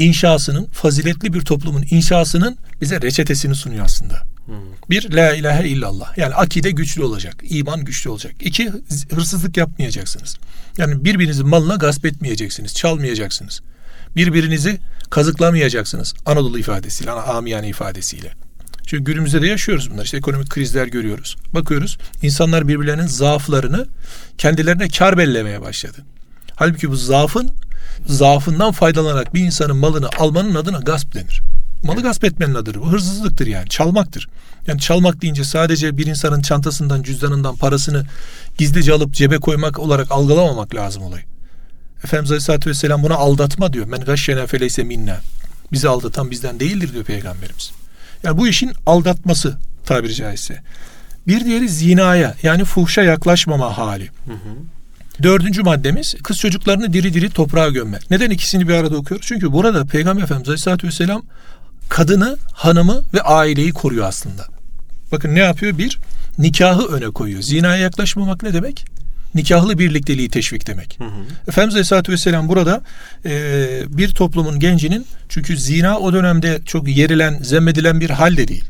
inşasının, 0.00 0.66
faziletli 0.66 1.32
bir 1.32 1.40
toplumun 1.40 1.84
inşasının 1.90 2.56
bize 2.80 3.02
reçetesini 3.02 3.54
sunuyor 3.54 3.84
aslında. 3.84 4.22
Hmm. 4.46 4.56
Bir, 4.90 5.12
la 5.12 5.34
ilahe 5.34 5.68
illallah. 5.68 6.18
Yani 6.18 6.34
akide 6.34 6.70
güçlü 6.70 7.02
olacak, 7.02 7.36
iman 7.42 7.84
güçlü 7.84 8.10
olacak. 8.10 8.34
İki, 8.40 8.72
hırsızlık 9.10 9.56
yapmayacaksınız. 9.56 10.36
Yani 10.78 11.04
birbirinizin 11.04 11.48
malına 11.48 11.74
gasp 11.74 12.06
etmeyeceksiniz, 12.06 12.74
çalmayacaksınız. 12.74 13.60
Birbirinizi 14.16 14.78
kazıklamayacaksınız. 15.10 16.14
Anadolu 16.26 16.58
ifadesiyle, 16.58 17.10
amiyane 17.10 17.68
ifadesiyle. 17.68 18.32
Çünkü 18.86 19.04
günümüzde 19.04 19.42
de 19.42 19.46
yaşıyoruz 19.46 19.90
bunlar. 19.90 20.04
İşte 20.04 20.16
ekonomik 20.16 20.50
krizler 20.50 20.86
görüyoruz. 20.86 21.36
Bakıyoruz 21.54 21.98
insanlar 22.22 22.68
birbirlerinin 22.68 23.06
zaaflarını 23.06 23.86
kendilerine 24.38 24.88
kar 24.88 25.18
bellemeye 25.18 25.60
başladı. 25.60 25.98
Halbuki 26.56 26.90
bu 26.90 26.96
zaafın 26.96 27.50
zaafından 28.06 28.72
faydalanarak 28.72 29.34
bir 29.34 29.40
insanın 29.40 29.76
malını 29.76 30.08
almanın 30.18 30.54
adına 30.54 30.78
gasp 30.78 31.14
denir. 31.14 31.42
Malı 31.82 32.02
gasp 32.02 32.24
etmenin 32.24 32.54
adıdır. 32.54 32.80
Bu 32.80 32.92
hırsızlıktır 32.92 33.46
yani. 33.46 33.68
Çalmaktır. 33.68 34.28
Yani 34.66 34.80
çalmak 34.80 35.22
deyince 35.22 35.44
sadece 35.44 35.96
bir 35.96 36.06
insanın 36.06 36.42
çantasından, 36.42 37.02
cüzdanından 37.02 37.56
parasını 37.56 38.06
gizlice 38.58 38.92
alıp 38.92 39.14
cebe 39.14 39.38
koymak 39.38 39.78
olarak 39.78 40.12
algılamamak 40.12 40.74
lazım 40.74 41.02
olayı. 41.02 41.24
Efendimiz 42.04 42.30
Aleyhisselatü 42.30 42.70
Vesselam 42.70 43.02
buna 43.02 43.14
aldatma 43.14 43.72
diyor. 43.72 43.86
Men 43.86 44.00
gashşena 44.00 44.46
feleyse 44.46 44.84
minna. 44.84 45.20
Bizi 45.72 45.88
aldatan 45.88 46.30
bizden 46.30 46.60
değildir 46.60 46.92
diyor 46.92 47.04
Peygamberimiz. 47.04 47.70
Yani 48.22 48.38
bu 48.38 48.48
işin 48.48 48.72
aldatması 48.86 49.58
tabiri 49.84 50.14
caizse. 50.14 50.62
Bir 51.26 51.44
diğeri 51.44 51.68
zinaya 51.68 52.34
yani 52.42 52.64
fuhşa 52.64 53.02
yaklaşmama 53.02 53.78
hali. 53.78 54.04
Hı 54.04 54.32
hı. 54.32 54.79
Dördüncü 55.22 55.62
maddemiz 55.62 56.14
kız 56.22 56.38
çocuklarını 56.38 56.92
diri 56.92 57.14
diri 57.14 57.30
toprağa 57.30 57.68
gömme. 57.68 57.98
Neden 58.10 58.30
ikisini 58.30 58.68
bir 58.68 58.74
arada 58.74 58.96
okuyoruz? 58.96 59.26
Çünkü 59.26 59.52
burada 59.52 59.84
Peygamber 59.84 60.22
Efendimiz 60.22 60.48
Aleyhisselatü 60.48 60.86
Vesselam 60.86 61.22
kadını, 61.88 62.38
hanımı 62.54 63.02
ve 63.14 63.20
aileyi 63.20 63.72
koruyor 63.72 64.06
aslında. 64.06 64.46
Bakın 65.12 65.34
ne 65.34 65.40
yapıyor? 65.40 65.78
Bir, 65.78 65.98
nikahı 66.38 66.86
öne 66.86 67.06
koyuyor. 67.06 67.42
Zinaya 67.42 67.76
yaklaşmamak 67.76 68.42
ne 68.42 68.52
demek? 68.52 68.84
nikahlı 69.34 69.78
birlikteliği 69.78 70.28
teşvik 70.28 70.66
demek. 70.66 70.96
Hı 71.00 71.04
hı. 71.04 71.22
Efendimiz 71.48 71.74
Aleyhisselatü 71.74 72.12
Vesselam 72.12 72.48
burada 72.48 72.82
e, 73.24 73.32
bir 73.88 74.08
toplumun 74.08 74.58
gencinin 74.58 75.06
çünkü 75.28 75.56
zina 75.56 75.98
o 75.98 76.12
dönemde 76.12 76.60
çok 76.64 76.88
yerilen, 76.88 77.38
zemmedilen 77.42 78.00
bir 78.00 78.10
hal 78.10 78.36
de 78.36 78.48
değil. 78.48 78.64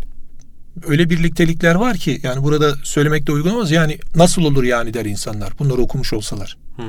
Öyle 0.87 1.11
birliktelikler 1.11 1.75
var 1.75 1.97
ki 1.97 2.21
yani 2.23 2.43
burada 2.43 2.75
söylemek 2.83 3.27
de 3.27 3.33
uygun 3.33 3.51
olmaz. 3.51 3.71
Yani 3.71 3.99
nasıl 4.15 4.43
olur 4.43 4.65
yani 4.65 4.95
der 4.95 5.05
insanlar 5.05 5.59
bunları 5.59 5.81
okumuş 5.81 6.13
olsalar. 6.13 6.57
Hı. 6.77 6.83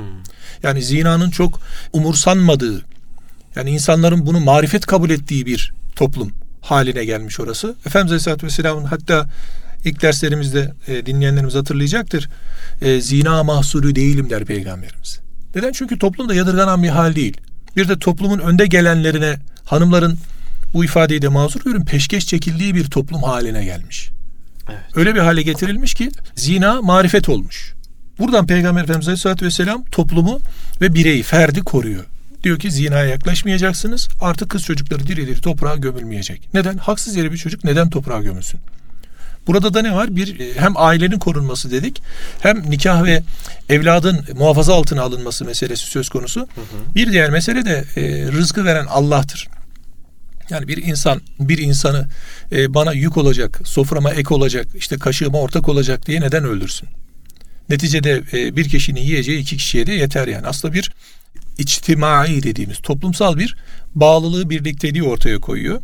Yani 0.62 0.82
zinanın 0.82 1.30
çok 1.30 1.60
umursanmadığı 1.92 2.84
yani 3.56 3.70
insanların 3.70 4.26
bunu 4.26 4.40
marifet 4.40 4.86
kabul 4.86 5.10
ettiği 5.10 5.46
bir 5.46 5.72
toplum 5.96 6.32
haline 6.60 7.04
gelmiş 7.04 7.40
orası. 7.40 7.74
Efendimiz 7.86 8.10
Aleyhisselatü 8.10 8.46
Vesselam'ın 8.46 8.84
hatta 8.84 9.26
ilk 9.84 10.02
derslerimizde 10.02 10.72
e, 10.88 11.06
dinleyenlerimiz 11.06 11.54
hatırlayacaktır. 11.54 12.28
E, 12.82 13.00
zina 13.00 13.44
mahsulü 13.44 13.94
değilim 13.94 14.30
der 14.30 14.44
Peygamberimiz. 14.44 15.20
Neden? 15.54 15.72
Çünkü 15.72 15.98
toplumda 15.98 16.34
yadırganan 16.34 16.82
bir 16.82 16.88
hal 16.88 17.14
değil. 17.14 17.36
Bir 17.76 17.88
de 17.88 17.98
toplumun 17.98 18.38
önde 18.38 18.66
gelenlerine 18.66 19.38
hanımların 19.64 20.18
bu 20.74 20.84
ifadeyi 20.84 21.22
de 21.22 21.28
mazur 21.28 21.60
görün 21.60 21.84
peşkeş 21.84 22.26
çekildiği 22.26 22.74
bir 22.74 22.84
toplum 22.84 23.22
haline 23.22 23.64
gelmiş. 23.64 24.10
Evet. 24.68 24.80
Öyle 24.94 25.14
bir 25.14 25.20
hale 25.20 25.42
getirilmiş 25.42 25.94
ki 25.94 26.10
zina 26.36 26.82
marifet 26.82 27.28
olmuş. 27.28 27.72
Buradan 28.18 28.46
Peygamber 28.46 28.82
Efendimiz 28.82 29.08
Aleyhisselatü 29.08 29.46
Vesselam 29.46 29.84
toplumu 29.84 30.40
ve 30.80 30.94
bireyi, 30.94 31.22
ferdi 31.22 31.60
koruyor. 31.60 32.04
Diyor 32.42 32.58
ki 32.58 32.70
zinaya 32.70 33.04
yaklaşmayacaksınız. 33.04 34.08
Artık 34.20 34.50
kız 34.50 34.62
çocukları 34.62 35.06
diri 35.06 35.26
diri 35.26 35.40
toprağa 35.40 35.76
gömülmeyecek. 35.76 36.54
Neden? 36.54 36.76
Haksız 36.76 37.16
yere 37.16 37.32
bir 37.32 37.36
çocuk 37.36 37.64
neden 37.64 37.90
toprağa 37.90 38.20
gömülsün? 38.20 38.60
Burada 39.46 39.74
da 39.74 39.82
ne 39.82 39.94
var? 39.94 40.16
Bir 40.16 40.40
e, 40.40 40.60
hem 40.60 40.76
ailenin 40.76 41.18
korunması 41.18 41.70
dedik, 41.70 42.02
hem 42.40 42.70
nikah 42.70 43.04
ve 43.04 43.22
evladın 43.68 44.24
muhafaza 44.34 44.74
altına 44.74 45.02
alınması 45.02 45.44
meselesi 45.44 45.86
söz 45.86 46.08
konusu. 46.08 46.40
Hı 46.40 46.44
hı. 46.44 46.94
Bir 46.94 47.12
diğer 47.12 47.30
mesele 47.30 47.64
de 47.64 47.84
e, 47.96 48.32
rızkı 48.32 48.64
veren 48.64 48.86
Allah'tır. 48.86 49.48
Yani 50.52 50.68
bir 50.68 50.82
insan 50.82 51.20
bir 51.40 51.58
insanı 51.58 52.08
e, 52.52 52.74
bana 52.74 52.92
yük 52.92 53.16
olacak, 53.16 53.60
soframa 53.64 54.10
ek 54.10 54.34
olacak, 54.34 54.66
işte 54.74 54.98
kaşığıma 54.98 55.40
ortak 55.40 55.68
olacak 55.68 56.06
diye 56.06 56.20
neden 56.20 56.44
öldürsün? 56.44 56.88
Neticede 57.68 58.22
e, 58.32 58.56
bir 58.56 58.68
kişinin 58.68 59.00
yiyeceği 59.00 59.38
iki 59.38 59.56
kişiye 59.56 59.86
de 59.86 59.92
yeter 59.92 60.28
yani. 60.28 60.46
Aslında 60.46 60.74
bir 60.74 60.92
içtimai 61.58 62.42
dediğimiz 62.42 62.78
toplumsal 62.78 63.38
bir 63.38 63.56
bağlılığı, 63.94 64.50
birlikteliği 64.50 65.02
ortaya 65.02 65.38
koyuyor. 65.38 65.80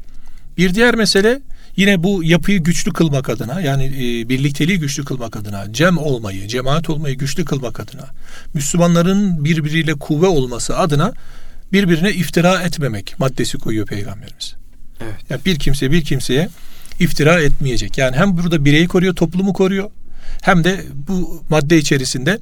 Bir 0.59 0.75
diğer 0.75 0.95
mesele 0.95 1.41
Yine 1.79 2.03
bu 2.03 2.25
yapıyı 2.25 2.63
güçlü 2.63 2.93
kılmak 2.93 3.29
adına 3.29 3.61
yani 3.61 3.85
e, 3.85 4.29
birlikteliği 4.29 4.79
güçlü 4.79 5.05
kılmak 5.05 5.37
adına, 5.37 5.73
cem 5.73 5.99
olmayı, 5.99 6.49
cemaat 6.49 6.91
olmayı 6.91 7.19
güçlü 7.19 7.45
kılmak 7.45 7.81
adına, 7.81 8.07
Müslümanların 8.55 9.45
birbiriyle 9.45 9.95
kuvve 9.95 10.27
olması 10.27 10.79
adına 10.79 11.13
birbirine 11.73 12.13
iftira 12.13 12.63
etmemek 12.63 13.15
maddesi 13.19 13.59
koyuyor 13.59 13.87
Peygamberimiz. 13.87 14.58
Evet. 15.01 15.15
Yani 15.31 15.41
bir 15.45 15.59
kimse 15.59 15.93
bir 15.93 16.05
kimseye 16.05 16.49
iftira 17.01 17.41
etmeyecek. 17.41 17.99
Yani 17.99 18.17
hem 18.17 18.37
burada 18.37 18.65
bireyi 18.65 18.89
koruyor, 18.89 19.15
toplumu 19.15 19.53
koruyor. 19.53 19.91
Hem 20.43 20.65
de 20.65 20.85
bu 21.09 21.43
madde 21.51 21.79
içerisinde 21.79 22.39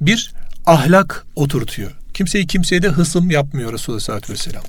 bir 0.00 0.32
ahlak 0.66 1.26
oturtuyor. 1.36 1.90
Kimseyi 2.14 2.46
kimseye 2.46 2.82
de 2.82 2.88
hısım 2.88 3.30
yapmıyor 3.30 3.72
Resulullah 3.72 4.00
sallallahu 4.00 4.24
aleyhi 4.24 4.40
ve 4.40 4.44
sellem. 4.44 4.62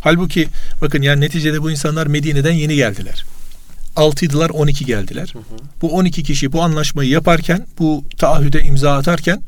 Halbuki 0.00 0.48
bakın 0.80 1.02
yani 1.02 1.20
neticede 1.20 1.62
bu 1.62 1.70
insanlar 1.70 2.06
Medine'den 2.06 2.52
yeni 2.52 2.76
geldiler. 2.76 3.24
6'ydılar 3.96 4.50
12 4.50 4.84
geldiler. 4.84 5.30
Hı 5.32 5.38
hı. 5.38 5.42
Bu 5.82 5.96
12 5.96 6.22
kişi 6.22 6.52
bu 6.52 6.62
anlaşmayı 6.62 7.10
yaparken 7.10 7.66
bu 7.78 8.04
taahhüde 8.16 8.62
imza 8.62 8.96
atarken 8.96 9.42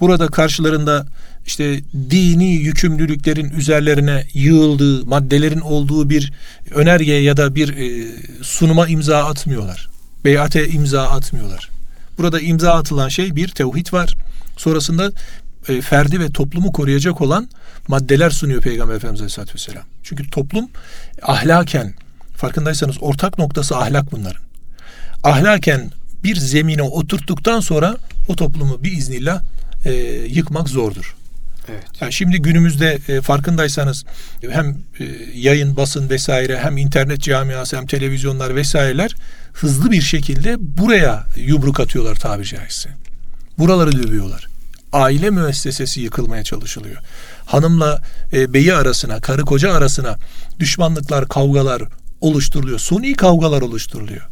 burada 0.00 0.26
karşılarında 0.26 1.06
işte 1.46 1.80
dini 2.10 2.52
yükümlülüklerin 2.52 3.50
üzerlerine 3.50 4.24
yığıldığı 4.34 5.06
maddelerin 5.06 5.60
olduğu 5.60 6.10
bir 6.10 6.32
önerge 6.70 7.12
ya 7.12 7.36
da 7.36 7.54
bir 7.54 7.76
e, 7.76 8.12
sunuma 8.42 8.88
imza 8.88 9.24
atmıyorlar. 9.24 9.88
Beyate 10.24 10.68
imza 10.68 11.08
atmıyorlar. 11.08 11.70
Burada 12.18 12.40
imza 12.40 12.72
atılan 12.72 13.08
şey 13.08 13.36
bir 13.36 13.48
tevhid 13.48 13.92
var. 13.92 14.16
Sonrasında 14.56 15.12
e, 15.68 15.80
ferdi 15.80 16.20
ve 16.20 16.30
toplumu 16.30 16.72
koruyacak 16.72 17.20
olan 17.20 17.48
maddeler 17.88 18.30
sunuyor 18.30 18.62
Peygamber 18.62 18.94
Efendimiz 18.94 19.20
Aleyhisselatü 19.20 19.54
Vesselam. 19.54 19.84
Çünkü 20.02 20.30
toplum 20.30 20.68
ahlaken 21.22 21.94
farkındaysanız 22.36 22.96
ortak 23.00 23.38
noktası 23.38 23.76
ahlak 23.76 24.12
bunların. 24.12 24.42
Ahlaken 25.22 25.90
bir 26.24 26.36
zemine 26.36 26.82
oturttuktan 26.82 27.60
sonra 27.60 27.96
o 28.28 28.36
toplumu 28.36 28.84
bir 28.84 28.92
iznillah 28.92 29.42
e, 29.84 29.92
yıkmak 30.28 30.68
zordur. 30.68 31.16
Evet. 31.68 31.82
Yani 32.00 32.12
şimdi 32.12 32.42
günümüzde 32.42 32.98
e, 33.08 33.20
farkındaysanız 33.20 34.04
hem 34.50 34.76
e, 35.00 35.04
yayın, 35.34 35.76
basın 35.76 36.10
vesaire 36.10 36.58
hem 36.58 36.76
internet 36.76 37.20
camiası 37.20 37.76
hem 37.76 37.86
televizyonlar 37.86 38.56
vesaireler 38.56 39.14
hızlı 39.52 39.90
bir 39.90 40.02
şekilde 40.02 40.56
buraya 40.58 41.24
yumruk 41.36 41.80
atıyorlar 41.80 42.14
tabiri 42.14 42.46
caizse. 42.46 42.90
Buraları 43.58 43.92
dövüyorlar. 43.92 44.46
aile 44.92 45.30
müessesesi 45.30 46.00
yıkılmaya 46.00 46.44
çalışılıyor. 46.44 46.96
Hanımla 47.46 48.02
e, 48.32 48.52
beyi 48.52 48.74
arasına, 48.74 49.20
karı 49.20 49.42
koca 49.42 49.72
arasına 49.72 50.16
düşmanlıklar, 50.60 51.28
kavgalar 51.28 51.82
oluşturuluyor. 52.20 52.78
Suni 52.78 53.14
kavgalar 53.14 53.62
oluşturuluyor. 53.62 54.28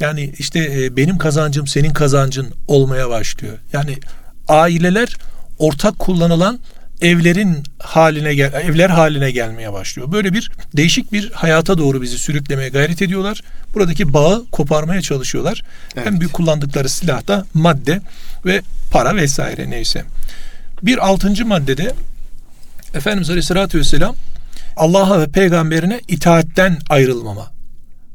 Yani 0.00 0.34
işte 0.38 0.84
e, 0.84 0.96
benim 0.96 1.18
kazancım 1.18 1.66
senin 1.66 1.92
kazancın 1.92 2.54
olmaya 2.66 3.10
başlıyor. 3.10 3.58
Yani 3.72 3.98
aileler 4.48 5.16
ortak 5.60 5.98
kullanılan 5.98 6.60
evlerin 7.00 7.62
haline 7.78 8.34
gel 8.34 8.52
evler 8.52 8.90
haline 8.90 9.30
gelmeye 9.30 9.72
başlıyor. 9.72 10.12
Böyle 10.12 10.32
bir 10.32 10.50
değişik 10.76 11.12
bir 11.12 11.30
hayata 11.30 11.78
doğru 11.78 12.02
bizi 12.02 12.18
sürüklemeye 12.18 12.68
gayret 12.68 13.02
ediyorlar. 13.02 13.42
Buradaki 13.74 14.12
bağı 14.12 14.46
koparmaya 14.52 15.02
çalışıyorlar. 15.02 15.62
Evet. 15.96 16.06
Hem 16.06 16.20
büyük 16.20 16.32
kullandıkları 16.32 16.88
silah 16.88 17.26
da 17.26 17.46
madde 17.54 18.00
ve 18.46 18.62
para 18.90 19.16
vesaire 19.16 19.70
neyse. 19.70 20.04
Bir 20.82 21.06
altıncı 21.06 21.46
maddede 21.46 21.92
Efendimiz 22.94 23.30
Aleyhisselatü 23.30 23.78
Vesselam 23.78 24.14
Allah'a 24.76 25.20
ve 25.20 25.26
peygamberine 25.26 26.00
itaatten 26.08 26.78
ayrılmama. 26.88 27.50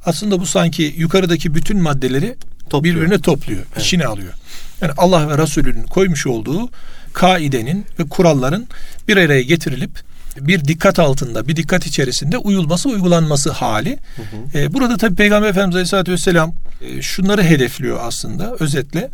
Aslında 0.05 0.39
bu 0.39 0.45
sanki 0.45 0.93
yukarıdaki 0.97 1.55
bütün 1.55 1.81
maddeleri 1.81 2.35
topluyor. 2.69 2.95
birbirine 2.95 3.19
topluyor, 3.21 3.63
evet. 3.73 3.85
içine 3.85 4.05
alıyor. 4.05 4.33
Yani 4.81 4.93
Allah 4.97 5.29
ve 5.29 5.37
Resulünün 5.37 5.83
koymuş 5.83 6.27
olduğu 6.27 6.69
kaidenin 7.15 7.85
ve 7.99 8.03
kuralların 8.03 8.67
bir 9.07 9.17
araya 9.17 9.41
getirilip 9.41 9.91
bir 10.37 10.65
dikkat 10.65 10.99
altında, 10.99 11.47
bir 11.47 11.55
dikkat 11.55 11.85
içerisinde 11.85 12.37
uyulması, 12.37 12.89
uygulanması 12.89 13.51
hali. 13.51 13.99
Hı 14.15 14.21
hı. 14.21 14.59
Ee, 14.59 14.73
burada 14.73 14.97
tabi 14.97 15.15
Peygamber 15.15 15.49
Efendimiz 15.49 15.75
Aleyhisselatü 15.75 16.11
Vesselam 16.11 16.53
e, 16.81 17.01
şunları 17.01 17.43
hedefliyor 17.43 17.99
aslında 18.01 18.55
özetle. 18.59 19.09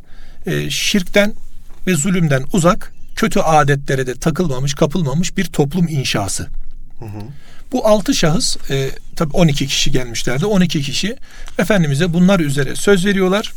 E, 0.46 0.70
şirkten 0.70 1.34
ve 1.88 1.96
zulümden 1.96 2.43
uzak, 2.53 2.93
kötü 3.15 3.39
adetlere 3.39 4.08
de 4.08 4.15
takılmamış, 4.15 4.74
kapılmamış 4.74 5.38
bir 5.38 5.46
toplum 5.46 5.88
inşası. 5.88 6.43
Hı 7.00 7.05
hı. 7.05 7.22
Bu 7.72 7.88
altı 7.88 8.13
şahıs, 8.13 8.58
e, 8.72 8.89
tabi 9.15 9.31
12 9.34 9.67
kişi 9.67 9.91
gelmişlerdi. 9.91 10.46
12 10.46 10.81
kişi 10.81 11.15
Efendimiz'e 11.60 12.13
bunlar 12.13 12.39
üzere 12.39 12.75
söz 12.75 13.05
veriyorlar. 13.05 13.53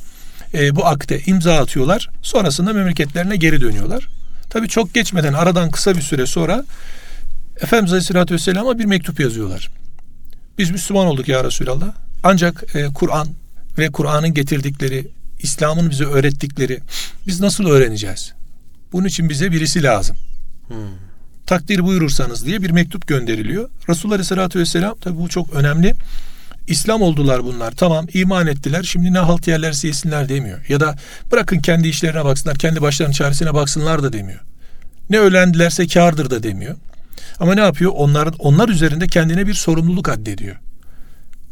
E, 0.55 0.77
bu 0.77 0.87
akte 0.87 1.21
imza 1.27 1.59
atıyorlar. 1.59 2.11
Sonrasında 2.23 2.73
memleketlerine 2.73 3.37
geri 3.37 3.61
dönüyorlar. 3.61 4.09
Tabi 4.55 4.69
çok 4.69 4.95
geçmeden 4.95 5.33
aradan 5.33 5.71
kısa 5.71 5.97
bir 5.97 6.01
süre 6.01 6.27
sonra 6.27 6.65
Efendimiz 7.61 7.93
Aleyhisselatü 7.93 8.35
Vesselam'a 8.35 8.79
bir 8.79 8.85
mektup 8.85 9.21
yazıyorlar. 9.21 9.71
Biz 10.59 10.71
Müslüman 10.71 11.07
olduk 11.07 11.29
ya 11.29 11.45
Resulallah. 11.45 11.93
Ancak 12.23 12.77
e, 12.77 12.87
Kur'an 12.87 13.29
ve 13.79 13.89
Kur'an'ın 13.89 14.35
getirdikleri, 14.35 15.09
İslam'ın 15.43 15.91
bize 15.91 16.05
öğrettikleri 16.05 16.81
biz 17.27 17.41
nasıl 17.41 17.67
öğreneceğiz? 17.67 18.33
Bunun 18.93 19.07
için 19.07 19.29
bize 19.29 19.53
birisi 19.53 19.83
lazım. 19.83 20.17
Hmm. 20.69 20.77
Takdir 21.47 21.85
buyurursanız 21.85 22.47
diye 22.47 22.63
bir 22.63 22.71
mektup 22.71 23.07
gönderiliyor. 23.07 23.69
Resulullah 23.89 24.15
Aleyhisselatü 24.15 24.59
Vesselam 24.59 24.99
tabi 24.99 25.19
bu 25.19 25.29
çok 25.29 25.55
önemli. 25.55 25.95
İslam 26.67 27.03
oldular 27.03 27.45
bunlar. 27.45 27.73
Tamam 27.73 28.07
iman 28.15 28.47
ettiler. 28.47 28.83
Şimdi 28.83 29.13
ne 29.13 29.19
halt 29.19 29.49
yerlerse 29.49 29.89
yesinler 29.89 30.29
demiyor. 30.29 30.59
Ya 30.69 30.81
da 30.81 30.97
bırakın 31.33 31.59
kendi 31.59 31.89
işlerine 31.89 32.25
baksınlar. 32.25 32.59
Kendi 32.59 32.83
başlarının 32.83 33.13
çaresine 33.13 33.55
baksınlar 33.55 34.03
da 34.03 34.13
demiyor. 34.13 34.41
Ne 35.11 35.19
öğrendilerse 35.19 35.87
kardır 35.87 36.31
da 36.31 36.43
demiyor. 36.43 36.77
Ama 37.41 37.55
ne 37.55 37.61
yapıyor? 37.61 37.93
Onlar, 37.95 38.29
onlar 38.39 38.69
üzerinde 38.69 39.07
kendine 39.07 39.47
bir 39.47 39.55
sorumluluk 39.55 40.09
addediyor. 40.09 40.57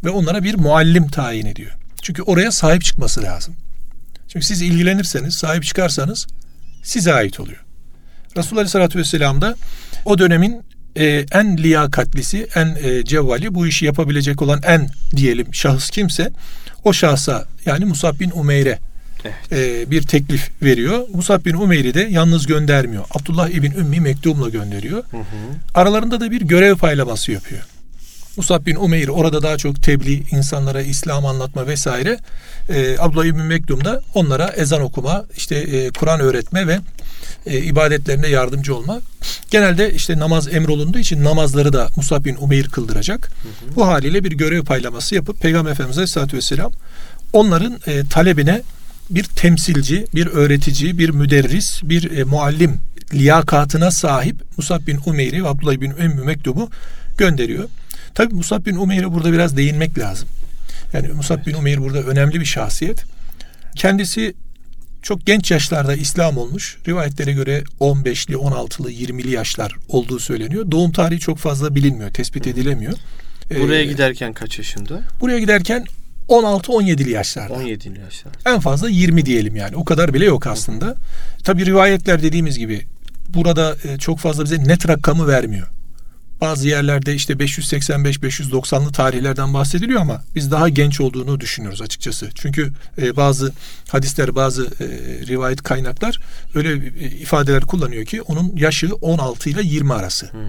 Ve 0.05 0.11
onlara 0.11 0.45
bir 0.45 0.55
muallim 0.55 1.09
tayin 1.09 1.47
ediyor. 1.47 1.73
Çünkü 2.03 2.23
oraya 2.23 2.53
sahip 2.53 2.85
çıkması 2.85 3.23
lazım. 3.23 3.55
Çünkü 4.29 4.47
siz 4.47 4.63
ilgilenirseniz, 4.63 5.35
sahip 5.35 5.65
çıkarsanız 5.65 6.27
size 6.83 7.15
ait 7.15 7.41
oluyor. 7.41 7.65
Resulullah 8.37 8.61
Aleyhisselatü 8.61 8.99
Vesselam 8.99 9.41
da 9.41 9.57
o 10.05 10.19
dönemin 10.19 10.63
e, 10.97 11.25
en 11.33 11.57
liyakatlisi, 11.57 12.47
en 12.55 12.77
e, 12.83 13.05
cevvali, 13.05 13.55
bu 13.55 13.67
işi 13.67 13.85
yapabilecek 13.85 14.43
olan 14.43 14.61
en 14.67 14.89
diyelim 15.17 15.55
şahıs 15.55 15.91
kimse 15.91 16.31
o 16.85 16.93
şahsa 16.93 17.45
yani 17.67 17.85
Musab 17.85 18.21
bin 18.21 18.31
Umeyr'e 18.35 18.79
evet. 19.25 19.35
e, 19.53 19.91
bir 19.91 20.03
teklif 20.03 20.51
veriyor. 20.63 21.09
Musab 21.15 21.45
bin 21.45 21.55
Umeyr'i 21.55 21.95
de 21.95 22.09
yalnız 22.11 22.47
göndermiyor. 22.47 23.05
Abdullah 23.11 23.49
ibn 23.49 23.79
Ümmi 23.79 24.01
mektubla 24.01 24.49
gönderiyor. 24.49 25.03
Hı 25.11 25.17
hı. 25.17 25.23
Aralarında 25.75 26.21
da 26.21 26.31
bir 26.31 26.41
görev 26.41 26.77
paylaması 26.77 27.33
yapıyor. 27.33 27.63
Musab 28.37 28.67
bin 28.67 28.77
Umeyr 28.77 29.09
orada 29.09 29.43
daha 29.43 29.57
çok 29.57 29.83
tebliğ, 29.83 30.23
insanlara 30.31 30.83
İslam 30.83 31.27
anlatma 31.27 31.67
vesaire. 31.67 32.19
E, 32.69 32.97
Abdullah 32.99 33.25
İbni 33.25 33.43
Mektum 33.43 33.85
da 33.85 34.01
onlara 34.15 34.49
ezan 34.49 34.83
okuma, 34.83 35.25
işte 35.37 35.57
e, 35.57 35.91
Kur'an 35.91 36.21
öğretme 36.21 36.67
ve 36.67 36.79
e, 37.47 37.59
ibadetlerine 37.59 38.29
yardımcı 38.29 38.77
olma. 38.77 39.01
Genelde 39.51 39.95
işte 39.95 40.19
namaz 40.19 40.55
emrolunduğu 40.55 40.99
için 40.99 41.25
namazları 41.25 41.73
da 41.73 41.89
Musab 41.97 42.25
bin 42.25 42.37
Umeyr 42.41 42.69
kıldıracak. 42.69 43.27
Hı 43.27 43.49
hı. 43.49 43.77
Bu 43.77 43.87
haliyle 43.87 44.25
bir 44.25 44.33
görev 44.33 44.63
paylaması 44.63 45.15
yapıp 45.15 45.41
Peygamber 45.41 45.71
Efendimiz 45.71 45.99
Aleyhisselatü 45.99 46.37
Vesselam 46.37 46.73
onların 47.33 47.79
e, 47.87 48.05
talebine 48.11 48.63
bir 49.11 49.25
temsilci, 49.25 50.07
bir 50.15 50.27
öğretici, 50.27 50.99
bir 50.99 51.11
müderris, 51.11 51.81
bir 51.83 52.19
e, 52.19 52.25
muallim 52.25 52.81
liyakatına 53.15 53.91
sahip 53.91 54.37
Musab 54.57 54.87
bin 54.87 55.01
Umeyr'i 55.07 55.45
ve 55.45 55.49
Abdullah 55.49 55.81
bin 55.81 55.91
Ümmü 55.91 56.25
Mektub'u 56.25 56.71
gönderiyor. 57.19 57.69
Tabi 58.15 58.35
Musab 58.35 58.67
bin 58.67 58.77
Umeyr'e 58.77 59.13
burada 59.13 59.33
biraz 59.33 59.57
değinmek 59.57 59.99
lazım. 59.99 60.29
Yani 60.93 61.09
Musab 61.09 61.47
bin 61.47 61.55
Umeyr 61.55 61.79
burada 61.79 62.03
önemli 62.03 62.41
bir 62.41 62.45
şahsiyet. 62.45 63.05
Kendisi 63.75 64.35
çok 65.03 65.27
genç 65.27 65.51
yaşlarda 65.51 65.95
İslam 65.95 66.37
olmuş. 66.37 66.79
Rivayetlere 66.89 67.33
göre 67.33 67.65
15'li, 67.81 68.35
16'lı, 68.35 68.93
20'li 68.93 69.31
yaşlar 69.31 69.73
olduğu 69.89 70.19
söyleniyor. 70.19 70.71
Doğum 70.71 70.93
tarihi 70.93 71.21
çok 71.21 71.39
fazla 71.39 71.75
bilinmiyor, 71.75 72.11
tespit 72.11 72.47
edilemiyor. 72.47 72.93
Buraya 73.61 73.83
ee, 73.83 73.87
giderken 73.87 74.33
kaç 74.33 74.59
yaşında? 74.59 75.03
Buraya 75.21 75.39
giderken 75.39 75.85
16-17'li 76.29 77.11
yaşlarda. 77.11 77.55
17'li 77.55 78.01
yaşlar. 78.01 78.33
En 78.47 78.61
fazla 78.61 78.89
20 78.89 79.27
diyelim 79.27 79.57
yani. 79.57 79.77
O 79.77 79.85
kadar 79.85 80.15
bile 80.15 80.25
yok 80.25 80.47
aslında. 80.47 80.97
Tabi 81.45 81.67
rivayetler 81.67 82.23
dediğimiz 82.23 82.59
gibi 82.59 82.83
burada 83.29 83.77
e, 83.85 83.99
çok 83.99 84.19
fazla 84.19 84.45
bize 84.45 84.65
net 84.65 84.89
rakamı 84.89 85.29
vermiyor. 85.29 85.69
Bazı 86.43 86.69
yerlerde 86.69 87.15
işte 87.15 87.33
585-590'lı 87.33 88.93
tarihlerden 88.93 89.55
bahsediliyor 89.55 90.01
ama 90.01 90.23
biz 90.35 90.51
daha 90.51 90.69
genç 90.69 91.01
olduğunu 91.01 91.41
düşünüyoruz 91.41 91.83
açıkçası. 91.83 92.31
Çünkü 92.35 92.73
e, 92.99 93.17
bazı 93.17 93.53
hadisler, 93.89 94.35
bazı 94.35 94.65
e, 94.65 94.87
rivayet 95.27 95.63
kaynaklar 95.63 96.19
öyle 96.55 96.73
e, 96.73 97.11
ifadeler 97.11 97.63
kullanıyor 97.63 98.05
ki 98.05 98.23
onun 98.23 98.57
yaşı 98.57 98.95
16 98.95 99.51
ile 99.51 99.61
20 99.63 99.93
arası. 99.93 100.33
Hmm. 100.33 100.41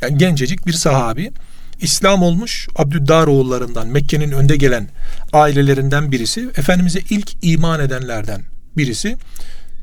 Yani 0.00 0.18
gencecik 0.18 0.66
bir 0.66 0.72
sahabi. 0.72 1.32
İslam 1.80 2.22
olmuş 2.22 2.68
Abdüddar 2.76 3.26
oğullarından 3.26 3.88
Mekke'nin 3.88 4.32
önde 4.32 4.56
gelen 4.56 4.88
ailelerinden 5.32 6.12
birisi. 6.12 6.48
Efendimiz'e 6.56 7.00
ilk 7.10 7.30
iman 7.42 7.80
edenlerden 7.80 8.42
birisi. 8.76 9.16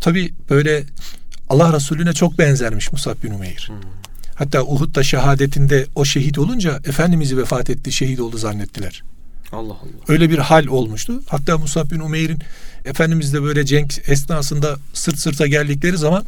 Tabi 0.01 0.33
böyle 0.49 0.83
Allah 1.49 1.73
Resulüne 1.73 2.13
çok 2.13 2.39
benzermiş 2.39 2.91
Musab 2.91 3.23
bin 3.23 3.31
Umeyr. 3.31 3.65
Hmm. 3.67 4.06
Hatta 4.37 4.63
Uhud'da 4.63 5.03
şehadetinde 5.03 5.85
o 5.95 6.05
şehit 6.05 6.39
olunca 6.39 6.79
Efendimiz'i 6.85 7.37
vefat 7.37 7.69
etti, 7.69 7.91
şehit 7.91 8.19
oldu 8.19 8.37
zannettiler. 8.37 9.03
Allah 9.51 9.73
Allah. 9.73 10.03
Öyle 10.07 10.29
bir 10.29 10.37
hal 10.37 10.67
olmuştu. 10.67 11.21
Hatta 11.27 11.57
Musab 11.57 11.91
bin 11.91 11.99
Umeyr'in 11.99 12.39
Efendimiz'le 12.85 13.33
böyle 13.33 13.65
cenk 13.65 14.01
esnasında 14.07 14.75
sırt 14.93 15.19
sırta 15.19 15.47
geldikleri 15.47 15.97
zaman 15.97 16.25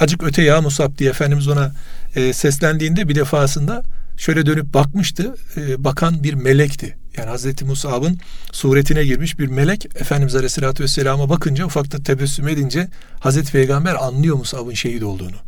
acık 0.00 0.22
öte 0.22 0.42
ya 0.42 0.60
Musab 0.60 0.98
diye 0.98 1.10
Efendimiz 1.10 1.48
ona 1.48 1.72
e, 2.16 2.32
seslendiğinde 2.32 3.08
bir 3.08 3.14
defasında 3.14 3.82
şöyle 4.16 4.46
dönüp 4.46 4.74
bakmıştı. 4.74 5.34
E, 5.56 5.84
bakan 5.84 6.22
bir 6.22 6.34
melekti. 6.34 6.96
Yani 7.16 7.28
Hazreti 7.28 7.64
Musab'ın 7.64 8.18
suretine 8.52 9.04
girmiş 9.04 9.38
bir 9.38 9.46
melek 9.46 9.86
Efendimiz 9.86 10.34
Aleyhisselatü 10.34 10.82
Vesselam'a 10.82 11.28
bakınca 11.28 11.66
ufakta 11.66 12.02
tebessüm 12.02 12.48
edince 12.48 12.88
Hazreti 13.20 13.52
Peygamber 13.52 13.94
anlıyor 13.94 14.36
Musab'ın 14.36 14.74
şehit 14.74 15.02
olduğunu. 15.02 15.47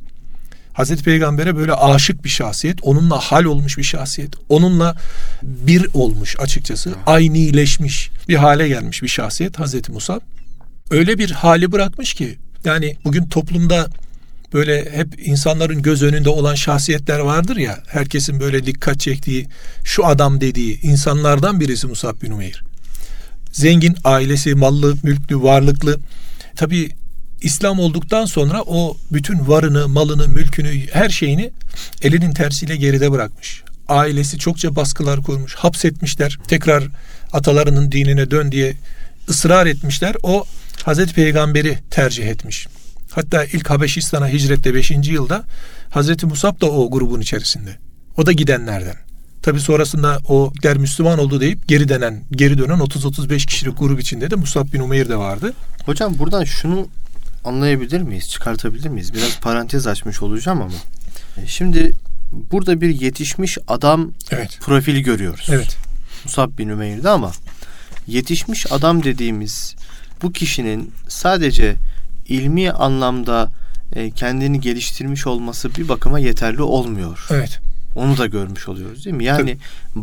Hazreti 0.81 1.05
Peygamber'e 1.05 1.57
böyle 1.57 1.75
aşık 1.75 2.25
bir 2.25 2.29
şahsiyet, 2.29 2.79
onunla 2.83 3.19
hal 3.19 3.45
olmuş 3.45 3.79
bir 3.79 3.83
şahsiyet, 3.83 4.31
onunla 4.49 4.97
bir 5.43 5.87
olmuş 5.95 6.37
açıkçası, 6.39 6.95
aynileşmiş 7.07 8.11
bir 8.29 8.35
hale 8.35 8.69
gelmiş 8.69 9.03
bir 9.03 9.09
şahsiyet 9.09 9.59
Hazreti 9.59 9.93
Musa. 9.93 10.21
Öyle 10.91 11.19
bir 11.19 11.31
hali 11.31 11.73
bırakmış 11.73 12.15
ki 12.15 12.39
yani 12.65 12.97
bugün 13.05 13.27
toplumda 13.27 13.89
böyle 14.53 14.93
hep 14.93 15.29
insanların 15.29 15.83
göz 15.83 16.03
önünde 16.03 16.29
olan 16.29 16.55
şahsiyetler 16.55 17.19
vardır 17.19 17.57
ya, 17.57 17.79
herkesin 17.87 18.41
böyle 18.41 18.67
dikkat 18.67 19.01
çektiği, 19.01 19.47
şu 19.85 20.07
adam 20.07 20.41
dediği 20.41 20.81
insanlardan 20.81 21.61
birisi 21.61 21.87
Musab 21.87 22.23
bin 22.23 22.31
Umeyr. 22.31 22.63
Zengin, 23.53 23.97
ailesi, 24.05 24.55
mallı, 24.55 24.95
mülklü, 25.03 25.43
varlıklı. 25.43 25.99
Tabii 26.57 26.91
İslam 27.43 27.81
olduktan 27.81 28.25
sonra 28.25 28.63
o 28.63 28.97
bütün 29.13 29.49
varını, 29.49 29.89
malını, 29.89 30.29
mülkünü, 30.29 30.87
her 30.93 31.09
şeyini 31.09 31.51
elinin 32.03 32.33
tersiyle 32.33 32.77
geride 32.77 33.13
bırakmış. 33.13 33.63
Ailesi 33.89 34.39
çokça 34.39 34.77
baskılar 34.77 35.23
kurmuş, 35.23 35.55
hapsetmişler. 35.55 36.39
Tekrar 36.49 36.85
atalarının 37.33 37.93
dinine 37.93 38.31
dön 38.31 38.53
diye 38.53 38.77
ısrar 39.29 39.67
etmişler. 39.67 40.17
O 40.23 40.45
Hazreti 40.83 41.15
Peygamber'i 41.15 41.79
tercih 41.91 42.27
etmiş. 42.27 42.67
Hatta 43.11 43.45
ilk 43.45 43.71
Habeşistan'a 43.71 44.29
hicrette 44.29 44.75
5. 44.75 44.91
yılda 44.91 45.45
Hazreti 45.91 46.27
Musab 46.27 46.61
da 46.61 46.67
o 46.67 46.91
grubun 46.91 47.21
içerisinde. 47.21 47.77
O 48.17 48.27
da 48.27 48.33
gidenlerden. 48.33 48.97
Tabi 49.43 49.61
sonrasında 49.61 50.19
o 50.29 50.53
der 50.63 50.79
Müslüman 50.79 51.19
oldu 51.19 51.41
deyip 51.41 51.69
geri 51.69 51.89
denen, 51.89 52.23
geri 52.33 52.59
dönen 52.59 52.79
30-35 52.79 53.47
kişilik 53.47 53.79
grup 53.79 54.01
içinde 54.01 54.31
de 54.31 54.37
Musab 54.37 54.73
bin 54.73 54.81
Umeyr 54.81 55.09
de 55.09 55.17
vardı. 55.17 55.53
Hocam 55.87 56.19
buradan 56.19 56.45
şunu 56.45 56.89
anlayabilir 57.45 58.01
miyiz, 58.01 58.29
çıkartabilir 58.29 58.89
miyiz? 58.89 59.15
Biraz 59.15 59.41
parantez 59.41 59.87
açmış 59.87 60.23
olacağım 60.23 60.63
ama. 60.63 60.75
Şimdi 61.47 61.93
burada 62.33 62.81
bir 62.81 63.01
yetişmiş 63.01 63.59
adam 63.69 64.13
evet. 64.31 64.59
profili 64.61 65.03
görüyoruz. 65.03 65.47
Evet. 65.51 65.77
Musab 66.25 66.59
bin 66.59 66.69
Ümeyr'de 66.69 67.09
ama 67.09 67.33
yetişmiş 68.07 68.73
adam 68.73 69.03
dediğimiz 69.03 69.75
bu 70.23 70.33
kişinin 70.33 70.93
sadece 71.09 71.77
ilmi 72.29 72.71
anlamda 72.71 73.49
e, 73.93 74.11
kendini 74.11 74.61
geliştirmiş 74.61 75.27
olması 75.27 75.75
bir 75.75 75.89
bakıma 75.89 76.19
yeterli 76.19 76.63
olmuyor. 76.63 77.27
Evet. 77.31 77.61
Onu 77.95 78.19
da 78.19 78.27
görmüş 78.27 78.69
oluyoruz 78.69 79.05
değil 79.05 79.17
mi? 79.17 79.25
Yani 79.25 79.39
Tabii. 79.41 79.59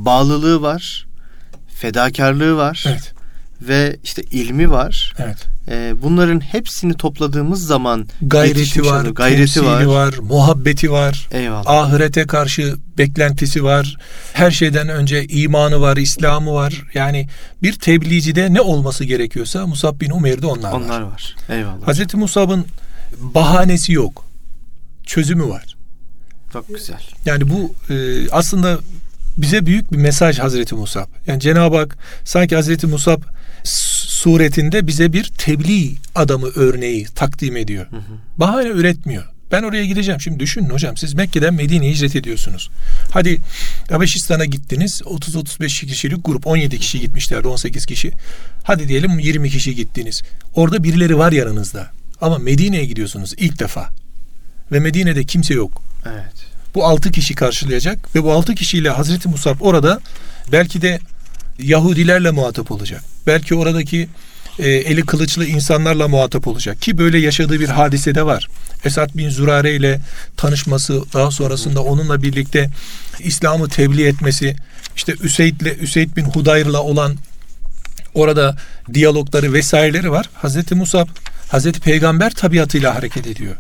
bağlılığı 0.06 0.62
var, 0.62 1.08
fedakarlığı 1.68 2.58
var. 2.58 2.86
Evet. 2.88 3.14
Ve 3.62 3.98
işte 4.04 4.22
ilmi 4.22 4.72
var. 4.72 5.14
Evet. 5.20 5.38
Ee, 5.70 5.94
bunların 6.02 6.40
hepsini 6.40 6.94
topladığımız 6.94 7.66
zaman 7.66 8.08
gayreti 8.22 8.86
var, 8.86 9.06
olur, 9.06 9.16
gayreti 9.16 9.66
var, 9.66 9.84
var, 9.84 10.16
muhabbeti 10.22 10.92
var. 10.92 11.28
Eyvallah. 11.32 11.64
Ahirete 11.66 12.28
karşı 12.28 12.76
beklentisi 12.98 13.64
var. 13.64 13.98
Her 14.34 14.52
şeyden 14.52 14.90
önce 14.90 15.26
imanı 15.26 15.82
var, 15.82 15.98
İslam'ı 15.98 16.54
var. 16.54 16.84
Yani 16.94 17.28
bir 17.64 17.74
tebliğcide 17.74 18.54
ne 18.54 18.62
olması 18.62 19.04
gerekiyorsa 19.06 19.68
Musab 19.68 20.02
bin 20.02 20.10
Umeyr'de 20.10 20.48
onlar, 20.48 20.72
onlar 20.72 20.72
var. 20.72 20.86
Onlar 20.86 21.02
var. 21.02 21.36
Eyvallah. 21.50 21.88
Hazreti 21.88 22.18
Musab'ın 22.18 22.66
bahanesi 23.20 23.94
yok. 23.94 24.26
Çözümü 25.06 25.50
var. 25.50 25.78
Çok 26.54 26.68
güzel. 26.68 27.02
Yani 27.26 27.44
bu 27.50 27.74
e, 27.94 28.30
aslında 28.32 28.80
bize 29.38 29.66
büyük 29.66 29.92
bir 29.92 29.98
mesaj 29.98 30.40
Hazreti 30.40 30.76
Musab. 30.76 31.08
Yani 31.28 31.40
Cenab-ı 31.40 31.78
Hak 31.78 31.98
sanki 32.24 32.56
Hazreti 32.56 32.88
Musab 32.88 33.22
suretinde 33.64 34.88
bize 34.88 35.14
bir 35.14 35.24
tebliğ 35.38 35.96
adamı 36.16 36.48
örneği 36.56 37.06
takdim 37.06 37.58
ediyor. 37.58 37.88
Hı 37.92 37.96
hı. 37.96 38.14
Bahane 38.38 38.70
üretmiyor. 38.70 39.24
Ben 39.52 39.64
oraya 39.64 39.86
gideceğim. 39.86 40.22
Şimdi 40.22 40.40
düşünün 40.40 40.70
hocam 40.70 40.98
siz 40.98 41.14
Mekke'den 41.14 41.54
Medine'ye 41.54 41.92
hicret 41.92 42.16
ediyorsunuz. 42.16 42.70
Hadi 43.12 43.38
Habeşistan'a 43.90 44.46
gittiniz. 44.46 45.02
30-35 45.06 45.86
kişilik 45.86 46.26
grup 46.26 46.48
17 46.48 46.80
kişi 46.80 47.00
gitmişlerdi 47.00 47.48
18 47.48 47.86
kişi. 47.86 48.12
Hadi 48.64 48.88
diyelim 48.88 49.20
20 49.20 49.50
kişi 49.50 49.76
gittiniz. 49.76 50.22
Orada 50.56 50.84
birileri 50.84 51.18
var 51.18 51.32
yanınızda. 51.32 51.92
Ama 52.22 52.38
Medine'ye 52.38 52.86
gidiyorsunuz 52.86 53.34
ilk 53.38 53.60
defa. 53.60 53.90
Ve 54.72 54.80
Medine'de 54.80 55.24
kimse 55.24 55.54
yok. 55.54 55.82
Evet. 56.06 56.47
Bu 56.78 56.86
altı 56.86 57.12
kişi 57.12 57.36
karşılayacak 57.36 58.16
ve 58.16 58.24
bu 58.24 58.32
altı 58.32 58.56
kişiyle 58.56 58.90
Hazreti 58.90 59.30
Musab 59.30 59.56
orada 59.60 60.00
belki 60.52 60.82
de 60.82 61.00
Yahudilerle 61.60 62.32
muhatap 62.32 62.72
olacak. 62.72 63.04
Belki 63.28 63.56
oradaki 63.56 64.10
e, 64.60 64.70
eli 64.70 65.06
kılıçlı 65.06 65.46
insanlarla 65.46 66.08
muhatap 66.08 66.48
olacak 66.48 66.82
ki 66.82 66.98
böyle 66.98 67.20
yaşadığı 67.20 67.60
bir 67.60 67.70
hadise 67.70 68.16
de 68.16 68.26
var. 68.26 68.48
Esad 68.86 69.10
bin 69.16 69.30
Zürare 69.30 69.76
ile 69.76 70.02
tanışması, 70.38 71.04
daha 71.14 71.32
sonrasında 71.32 71.84
onunla 71.84 72.22
birlikte 72.22 72.70
İslam'ı 73.20 73.70
tebliğ 73.70 74.08
etmesi, 74.08 74.56
işte 74.96 75.14
Üseyd 75.22 75.62
ile 75.62 75.76
Üseyd 75.76 76.16
bin 76.16 76.26
Hudayr'la 76.26 76.84
olan 76.84 77.16
orada 78.14 78.58
diyalogları 78.94 79.54
vesaireleri 79.54 80.12
var. 80.12 80.30
Hazreti 80.34 80.76
Musab, 80.76 81.08
Hazreti 81.50 81.80
Peygamber 81.80 82.32
tabiatıyla 82.34 82.96
hareket 82.96 83.28
ediyor 83.28 83.56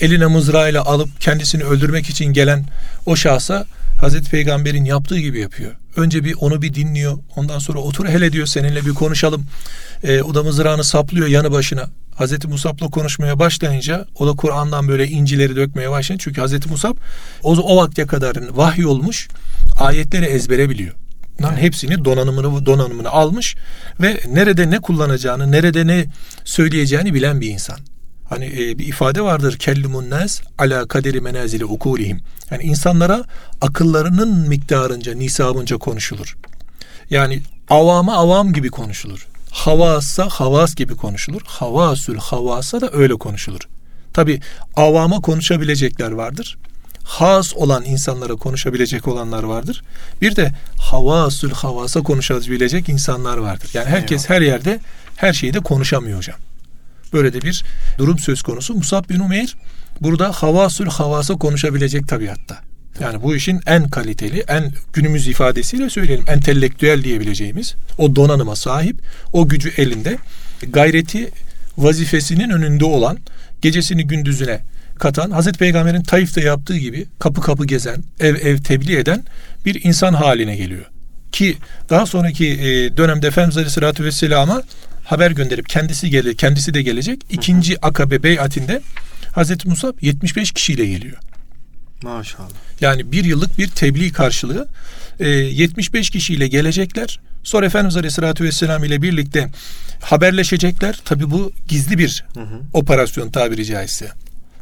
eline 0.00 0.26
mızrağıyla 0.26 0.84
alıp 0.84 1.20
kendisini 1.20 1.64
öldürmek 1.64 2.08
için 2.08 2.32
gelen 2.32 2.64
o 3.06 3.16
şahsa 3.16 3.66
Hazreti 4.00 4.30
Peygamber'in 4.30 4.84
yaptığı 4.84 5.18
gibi 5.18 5.40
yapıyor. 5.40 5.72
Önce 5.96 6.24
bir 6.24 6.34
onu 6.40 6.62
bir 6.62 6.74
dinliyor. 6.74 7.18
Ondan 7.36 7.58
sonra 7.58 7.78
otur 7.78 8.08
hele 8.08 8.32
diyor 8.32 8.46
seninle 8.46 8.86
bir 8.86 8.94
konuşalım. 8.94 9.46
Ee, 10.04 10.22
o 10.22 10.34
da 10.34 10.42
mızrağını 10.42 10.84
saplıyor 10.84 11.26
yanı 11.26 11.52
başına. 11.52 11.90
Hazreti 12.14 12.48
Musab'la 12.48 12.90
konuşmaya 12.90 13.38
başlayınca 13.38 14.06
o 14.18 14.26
da 14.26 14.32
Kur'an'dan 14.32 14.88
böyle 14.88 15.08
incileri 15.08 15.56
dökmeye 15.56 15.90
başlayınca 15.90 16.24
çünkü 16.24 16.40
Hazreti 16.40 16.68
Musab 16.68 16.96
o, 17.42 17.56
o 17.56 17.76
vakte 17.76 18.06
kadar 18.06 18.36
vahiy 18.50 18.86
olmuş 18.86 19.28
ayetleri 19.78 20.24
ezbere 20.24 20.70
biliyor. 20.70 20.94
Bunların 21.38 21.56
hepsini 21.56 22.04
donanımını 22.04 22.66
donanımını 22.66 23.08
almış 23.08 23.56
ve 24.00 24.20
nerede 24.28 24.70
ne 24.70 24.78
kullanacağını, 24.78 25.52
nerede 25.52 25.86
ne 25.86 26.04
söyleyeceğini 26.44 27.14
bilen 27.14 27.40
bir 27.40 27.48
insan. 27.48 27.78
Hani 28.28 28.46
e, 28.46 28.78
bir 28.78 28.86
ifade 28.86 29.22
vardır 29.22 29.58
kellumun 29.58 30.10
nas 30.10 30.40
ala 30.58 30.88
kaderi 30.88 31.20
menazili 31.20 31.64
ukulihim. 31.64 32.20
Yani 32.50 32.62
insanlara 32.62 33.24
akıllarının 33.60 34.48
miktarınca, 34.48 35.14
nisabınca 35.14 35.76
konuşulur. 35.76 36.36
Yani 37.10 37.42
avama 37.68 38.16
avam 38.16 38.52
gibi 38.52 38.70
konuşulur. 38.70 39.26
Havassa 39.50 40.28
havas 40.28 40.74
gibi 40.74 40.96
konuşulur. 40.96 41.40
Havasül 41.46 42.16
havasa 42.18 42.80
da 42.80 42.90
öyle 42.92 43.14
konuşulur. 43.14 43.60
Tabi 44.12 44.40
avama 44.76 45.20
konuşabilecekler 45.20 46.10
vardır. 46.10 46.58
Has 47.04 47.54
olan 47.54 47.84
insanlara 47.84 48.34
konuşabilecek 48.34 49.08
olanlar 49.08 49.42
vardır. 49.42 49.82
Bir 50.22 50.36
de 50.36 50.52
havasül 50.78 51.50
havasa 51.50 52.02
konuşabilecek 52.02 52.88
insanlar 52.88 53.36
vardır. 53.36 53.70
Yani 53.74 53.86
herkes 53.86 54.28
her 54.28 54.40
yerde 54.40 54.80
her 55.16 55.32
şeyi 55.32 55.54
de 55.54 55.60
konuşamıyor 55.60 56.18
hocam. 56.18 56.36
Böyle 57.12 57.32
de 57.32 57.42
bir 57.42 57.64
durum 57.98 58.18
söz 58.18 58.42
konusu. 58.42 58.74
Musab 58.74 59.08
bin 59.08 59.20
Umeyr 59.20 59.56
burada 60.00 60.32
havasül 60.32 60.86
havasa 60.86 61.34
konuşabilecek 61.34 62.08
tabiatta. 62.08 62.58
Yani 63.00 63.22
bu 63.22 63.36
işin 63.36 63.60
en 63.66 63.88
kaliteli, 63.88 64.44
en 64.48 64.72
günümüz 64.92 65.28
ifadesiyle 65.28 65.90
söyleyelim, 65.90 66.24
entelektüel 66.28 67.04
diyebileceğimiz 67.04 67.74
o 67.98 68.16
donanıma 68.16 68.56
sahip, 68.56 68.96
o 69.32 69.48
gücü 69.48 69.72
elinde, 69.76 70.18
gayreti 70.72 71.30
vazifesinin 71.78 72.50
önünde 72.50 72.84
olan, 72.84 73.18
gecesini 73.62 74.06
gündüzüne 74.06 74.60
katan, 74.98 75.30
Hazreti 75.30 75.58
Peygamber'in 75.58 76.02
Taif'te 76.02 76.40
yaptığı 76.40 76.76
gibi 76.76 77.06
kapı 77.18 77.40
kapı 77.40 77.66
gezen, 77.66 78.04
ev 78.20 78.34
ev 78.34 78.58
tebliğ 78.58 78.96
eden 78.96 79.24
bir 79.64 79.84
insan 79.84 80.12
haline 80.12 80.56
geliyor. 80.56 80.84
Ki 81.32 81.56
daha 81.90 82.06
sonraki 82.06 82.46
e, 82.46 82.96
dönemde 82.96 83.26
Efendimiz 83.26 83.56
Aleyhisselatü 83.56 84.04
Vesselam'a 84.04 84.62
haber 85.06 85.30
gönderip 85.30 85.68
kendisi 85.68 86.10
gelir, 86.10 86.36
kendisi 86.36 86.74
de 86.74 86.82
gelecek. 86.82 87.20
İkinci 87.30 87.86
akabe 87.86 88.22
beyatinde 88.22 88.82
Hazreti 89.32 89.68
Musab 89.68 89.92
75 90.00 90.52
kişiyle 90.52 90.86
geliyor. 90.86 91.16
Maşallah. 92.02 92.48
Yani 92.80 93.12
bir 93.12 93.24
yıllık 93.24 93.58
bir 93.58 93.68
tebliğ 93.68 94.12
karşılığı 94.12 94.68
e, 95.20 95.28
75 95.28 96.10
kişiyle 96.10 96.48
gelecekler. 96.48 97.20
Sonra 97.44 97.66
Efendimiz 97.66 97.96
Aleyhisselatü 97.96 98.44
Vesselam 98.44 98.84
ile 98.84 99.02
birlikte 99.02 99.48
haberleşecekler. 100.00 101.00
Tabi 101.04 101.30
bu 101.30 101.52
gizli 101.68 101.98
bir 101.98 102.24
hı 102.34 102.40
hı. 102.40 102.60
operasyon 102.72 103.30
tabiri 103.30 103.64
caizse. 103.64 104.10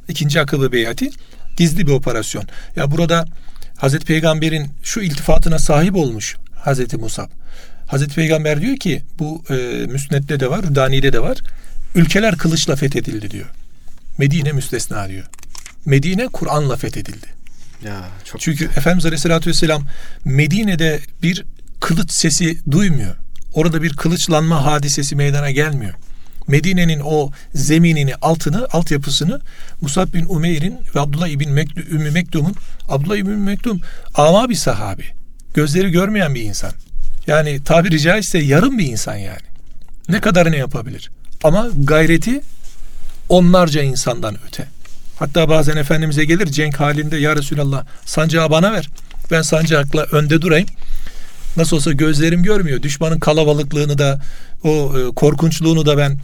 İkinci 0.08 0.40
akıllı 0.40 0.72
beyati 0.72 1.10
gizli 1.56 1.86
bir 1.86 1.92
operasyon. 1.92 2.44
Ya 2.76 2.90
burada 2.90 3.24
Hazreti 3.76 4.04
Peygamber'in 4.04 4.70
şu 4.82 5.00
iltifatına 5.00 5.58
sahip 5.58 5.96
olmuş 5.96 6.36
Hazreti 6.56 6.96
Musab. 6.96 7.28
Hazreti 7.94 8.14
Peygamber 8.14 8.60
diyor 8.60 8.76
ki 8.76 9.02
bu 9.18 9.44
e, 9.50 9.54
Müsned'de 9.86 10.40
de 10.40 10.50
var, 10.50 10.62
Rudani'de 10.62 11.12
de 11.12 11.22
var. 11.22 11.38
Ülkeler 11.94 12.36
kılıçla 12.36 12.76
fethedildi 12.76 13.30
diyor. 13.30 13.46
Medine 14.18 14.52
müstesna 14.52 15.08
diyor. 15.08 15.24
Medine 15.86 16.28
Kur'an'la 16.28 16.76
fethedildi. 16.76 17.26
Ya, 17.84 18.08
çok 18.24 18.40
Çünkü 18.40 18.58
güzel. 18.58 18.78
Efendimiz 18.78 19.06
Aleyhisselatü 19.06 19.50
Vesselam 19.50 19.86
Medine'de 20.24 21.00
bir 21.22 21.44
kılıç 21.80 22.12
sesi 22.12 22.70
duymuyor. 22.70 23.14
Orada 23.52 23.82
bir 23.82 23.96
kılıçlanma 23.96 24.64
hadisesi 24.64 25.16
meydana 25.16 25.50
gelmiyor. 25.50 25.94
Medine'nin 26.48 27.00
o 27.04 27.30
zeminini, 27.54 28.14
altını, 28.14 28.66
altyapısını 28.72 29.40
Musab 29.80 30.14
bin 30.14 30.26
Umeyr'in 30.28 30.78
ve 30.94 31.00
Abdullah 31.00 31.28
ibn 31.28 31.50
Mekdum, 31.50 31.84
Ümmü 31.90 32.10
Mektum'un 32.10 32.54
Abdullah 32.88 33.16
ibn 33.16 33.30
Mektum 33.30 33.80
ama 34.14 34.48
bir 34.48 34.54
sahabi. 34.54 35.04
Gözleri 35.54 35.90
görmeyen 35.90 36.34
bir 36.34 36.42
insan. 36.42 36.72
Yani 37.26 37.64
tabiri 37.64 38.00
caizse 38.00 38.38
yarım 38.38 38.78
bir 38.78 38.86
insan 38.86 39.16
yani. 39.16 39.44
Ne 40.08 40.20
kadarını 40.20 40.56
yapabilir? 40.56 41.10
Ama 41.44 41.68
gayreti 41.78 42.40
onlarca 43.28 43.82
insandan 43.82 44.36
öte. 44.48 44.66
Hatta 45.18 45.48
bazen 45.48 45.76
Efendimiz'e 45.76 46.24
gelir 46.24 46.46
cenk 46.46 46.80
halinde 46.80 47.16
ya 47.16 47.36
Resulallah 47.36 47.84
sancağı 48.04 48.50
bana 48.50 48.72
ver. 48.72 48.88
Ben 49.30 49.42
sancakla 49.42 50.02
önde 50.02 50.42
durayım. 50.42 50.68
Nasıl 51.56 51.76
olsa 51.76 51.92
gözlerim 51.92 52.42
görmüyor. 52.42 52.82
Düşmanın 52.82 53.20
kalabalıklığını 53.20 53.98
da 53.98 54.20
o 54.64 54.92
e, 54.98 55.14
korkunçluğunu 55.14 55.86
da 55.86 55.98
ben 55.98 56.18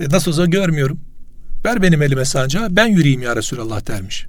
e, 0.00 0.08
nasıl 0.08 0.30
olsa 0.30 0.46
görmüyorum. 0.46 1.00
Ver 1.64 1.82
benim 1.82 2.02
elime 2.02 2.24
sancağı 2.24 2.76
ben 2.76 2.86
yürüyeyim 2.86 3.22
ya 3.22 3.36
Resulallah 3.36 3.86
dermiş. 3.86 4.26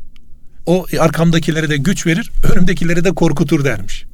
O 0.66 0.86
arkamdakilere 1.00 1.70
de 1.70 1.78
güç 1.78 2.08
verir, 2.08 2.32
önümdekileri 2.54 3.04
de 3.04 3.12
korkutur 3.12 3.64
dermiş. 3.66 4.06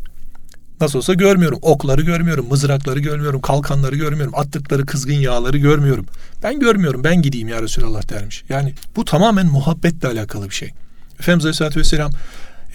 Nasıl 0.82 0.98
olsa 0.98 1.13
görmüyorum. 1.13 1.60
Okları 1.62 2.02
görmüyorum, 2.02 2.48
mızrakları 2.50 3.00
görmüyorum, 3.00 3.41
kalkanları 3.41 3.96
görmüyorum, 3.96 4.34
attıkları 4.36 4.86
kızgın 4.86 5.13
yağları 5.13 5.58
görmüyorum. 5.58 6.06
Ben 6.44 6.60
görmüyorum, 6.60 7.04
ben 7.04 7.22
gideyim 7.22 7.48
ya 7.48 7.62
Resulallah 7.62 8.10
dermiş. 8.10 8.44
Yani 8.50 8.74
bu 8.96 9.06
tamamen 9.06 9.46
muhabbetle 9.46 10.08
alakalı 10.08 10.50
bir 10.50 10.56
şey. 10.56 10.70
Efendimiz 11.20 11.46
Aleyhisselatü 11.46 11.80
Vesselam 11.80 12.12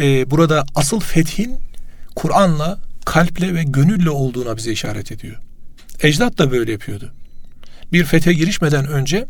e, 0.00 0.30
burada 0.30 0.64
asıl 0.74 1.00
fethin 1.00 1.56
Kur'an'la, 2.16 2.78
kalple 3.04 3.54
ve 3.54 3.62
gönülle 3.62 4.10
olduğuna 4.10 4.56
bize 4.56 4.72
işaret 4.72 5.12
ediyor. 5.12 5.36
Ecdat 6.02 6.38
da 6.38 6.50
böyle 6.50 6.72
yapıyordu. 6.72 7.12
Bir 7.92 8.04
fethe 8.04 8.32
girişmeden 8.32 8.86
önce 8.86 9.26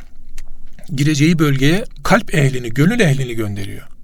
gireceği 0.95 1.39
bölgeye 1.39 1.85
kalp 2.05 2.35
ehlini, 2.35 2.71
gönül 2.71 3.01
ehlini 3.01 3.35
gönderiyor. 3.35 3.96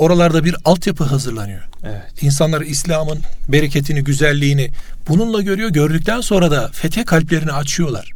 Oralarda 0.00 0.44
bir 0.44 0.56
altyapı 0.64 1.04
hazırlanıyor. 1.04 1.62
Evet. 1.84 2.22
İnsanlar 2.22 2.60
İslam'ın 2.60 3.18
bereketini, 3.48 4.04
güzelliğini 4.04 4.70
bununla 5.08 5.42
görüyor. 5.42 5.70
Gördükten 5.70 6.20
sonra 6.20 6.50
da 6.50 6.68
fethe 6.72 7.04
kalplerini 7.04 7.52
açıyorlar. 7.52 8.12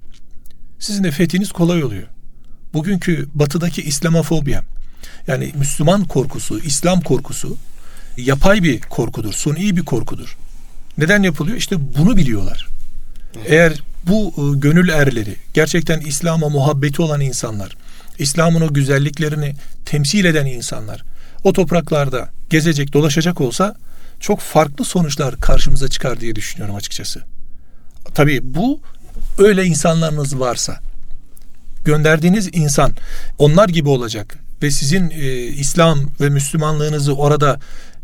Sizin 0.78 1.04
de 1.04 1.10
fethiniz 1.10 1.52
kolay 1.52 1.84
oluyor. 1.84 2.06
Bugünkü 2.74 3.28
batıdaki 3.34 3.82
İslamofobya 3.82 4.62
yani 5.26 5.52
Müslüman 5.58 6.04
korkusu, 6.04 6.60
İslam 6.60 7.00
korkusu 7.00 7.56
yapay 8.16 8.62
bir 8.62 8.80
korkudur, 8.80 9.32
suni 9.32 9.76
bir 9.76 9.84
korkudur. 9.84 10.36
Neden 10.98 11.22
yapılıyor? 11.22 11.56
İşte 11.56 11.76
bunu 11.98 12.16
biliyorlar. 12.16 12.66
Eğer 13.46 13.72
bu 14.06 14.34
e, 14.36 14.58
gönül 14.58 14.88
erleri 14.88 15.36
gerçekten 15.54 16.00
İslam'a 16.00 16.48
muhabbeti 16.48 17.02
olan 17.02 17.20
insanlar, 17.20 17.76
İslam'ın 18.18 18.60
o 18.60 18.74
güzelliklerini 18.74 19.54
temsil 19.84 20.24
eden 20.24 20.46
insanlar 20.46 21.13
o 21.44 21.52
topraklarda 21.52 22.28
gezecek, 22.50 22.92
dolaşacak 22.92 23.40
olsa 23.40 23.76
çok 24.20 24.40
farklı 24.40 24.84
sonuçlar 24.84 25.40
karşımıza 25.40 25.88
çıkar 25.88 26.20
diye 26.20 26.36
düşünüyorum 26.36 26.74
açıkçası. 26.74 27.22
Tabii 28.14 28.40
bu 28.42 28.80
öyle 29.38 29.64
insanlarınız 29.64 30.40
varsa 30.40 30.80
gönderdiğiniz 31.84 32.48
insan 32.52 32.92
onlar 33.38 33.68
gibi 33.68 33.88
olacak 33.88 34.38
ve 34.62 34.70
sizin 34.70 35.10
e, 35.10 35.42
İslam 35.42 36.10
ve 36.20 36.28
Müslümanlığınızı 36.28 37.14
orada 37.14 37.60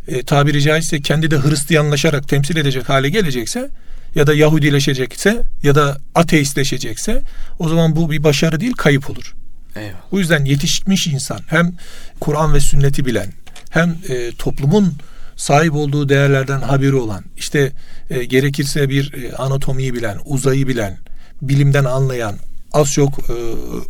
e, 0.08 0.22
tabiri 0.22 0.62
caizse 0.62 1.00
kendi 1.00 1.30
de 1.30 1.38
Hristiyanlaşarak 1.38 2.28
temsil 2.28 2.56
edecek 2.56 2.88
hale 2.88 3.10
gelecekse 3.10 3.70
ya 4.14 4.26
da 4.26 4.34
Yahudileşecekse 4.34 5.42
ya 5.62 5.74
da 5.74 5.98
ateistleşecekse 6.14 7.22
o 7.58 7.68
zaman 7.68 7.96
bu 7.96 8.10
bir 8.10 8.24
başarı 8.24 8.60
değil 8.60 8.72
kayıp 8.72 9.10
olur. 9.10 9.34
Eyvallah. 9.76 9.94
Bu 10.12 10.18
yüzden 10.18 10.44
yetişmiş 10.44 11.06
insan 11.06 11.40
hem 11.46 11.74
Kur'an 12.20 12.54
ve 12.54 12.60
sünneti 12.60 13.06
bilen 13.06 13.32
hem 13.70 13.96
e, 14.08 14.32
toplumun 14.38 14.94
sahip 15.36 15.74
olduğu 15.74 16.08
değerlerden 16.08 16.60
haberi 16.60 16.94
olan 16.94 17.24
işte 17.36 17.72
e, 18.10 18.24
gerekirse 18.24 18.88
bir 18.88 19.12
e, 19.12 19.36
anatomiyi 19.36 19.94
bilen, 19.94 20.18
uzayı 20.24 20.68
bilen, 20.68 20.98
bilimden 21.42 21.84
anlayan, 21.84 22.36
az 22.72 22.92
çok 22.92 23.18
e, 23.18 23.34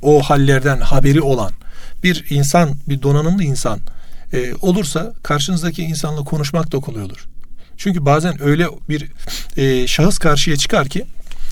o 0.02 0.22
hallerden 0.22 0.80
haberi 0.80 1.20
olan 1.20 1.52
bir 2.02 2.24
insan, 2.30 2.76
bir 2.88 3.02
donanımlı 3.02 3.44
insan 3.44 3.80
e, 4.32 4.54
olursa 4.62 5.12
karşınızdaki 5.22 5.82
insanla 5.82 6.24
konuşmak 6.24 6.72
da 6.72 6.80
kolay 6.80 7.02
olur. 7.02 7.26
Çünkü 7.76 8.04
bazen 8.04 8.42
öyle 8.42 8.66
bir 8.88 9.10
e, 9.56 9.86
şahıs 9.86 10.18
karşıya 10.18 10.56
çıkar 10.56 10.88
ki 10.88 11.04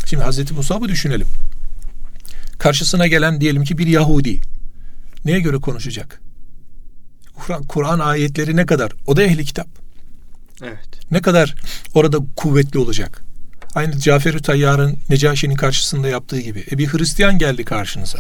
şimdi 0.07 0.25
Hazreti 0.25 0.55
Musab'ı 0.55 0.89
düşünelim. 0.89 1.27
Karşısına 2.59 3.07
gelen 3.07 3.41
diyelim 3.41 3.65
ki 3.65 3.79
bir 3.79 3.87
Yahudi. 3.87 4.41
Neye 5.25 5.41
göre 5.41 5.57
konuşacak? 5.57 6.21
Kur'an, 7.35 7.63
Kur'an 7.63 7.99
ayetleri 7.99 8.57
ne 8.57 8.67
kadar? 8.67 8.93
O 9.07 9.17
da 9.17 9.23
ehli 9.23 9.45
kitap. 9.45 9.69
Evet. 10.63 10.89
Ne 11.11 11.23
kadar 11.23 11.55
orada 11.95 12.19
kuvvetli 12.37 12.79
olacak? 12.79 13.25
Aynı 13.75 13.99
Cafer-ü 13.99 14.43
Tayyar'ın 14.43 14.97
Necaşi'nin 15.11 15.55
karşısında 15.55 16.09
yaptığı 16.09 16.41
gibi. 16.41 16.65
E 16.71 16.79
bir 16.79 16.87
Hristiyan 16.87 17.39
geldi 17.39 17.65
karşınıza. 17.65 18.19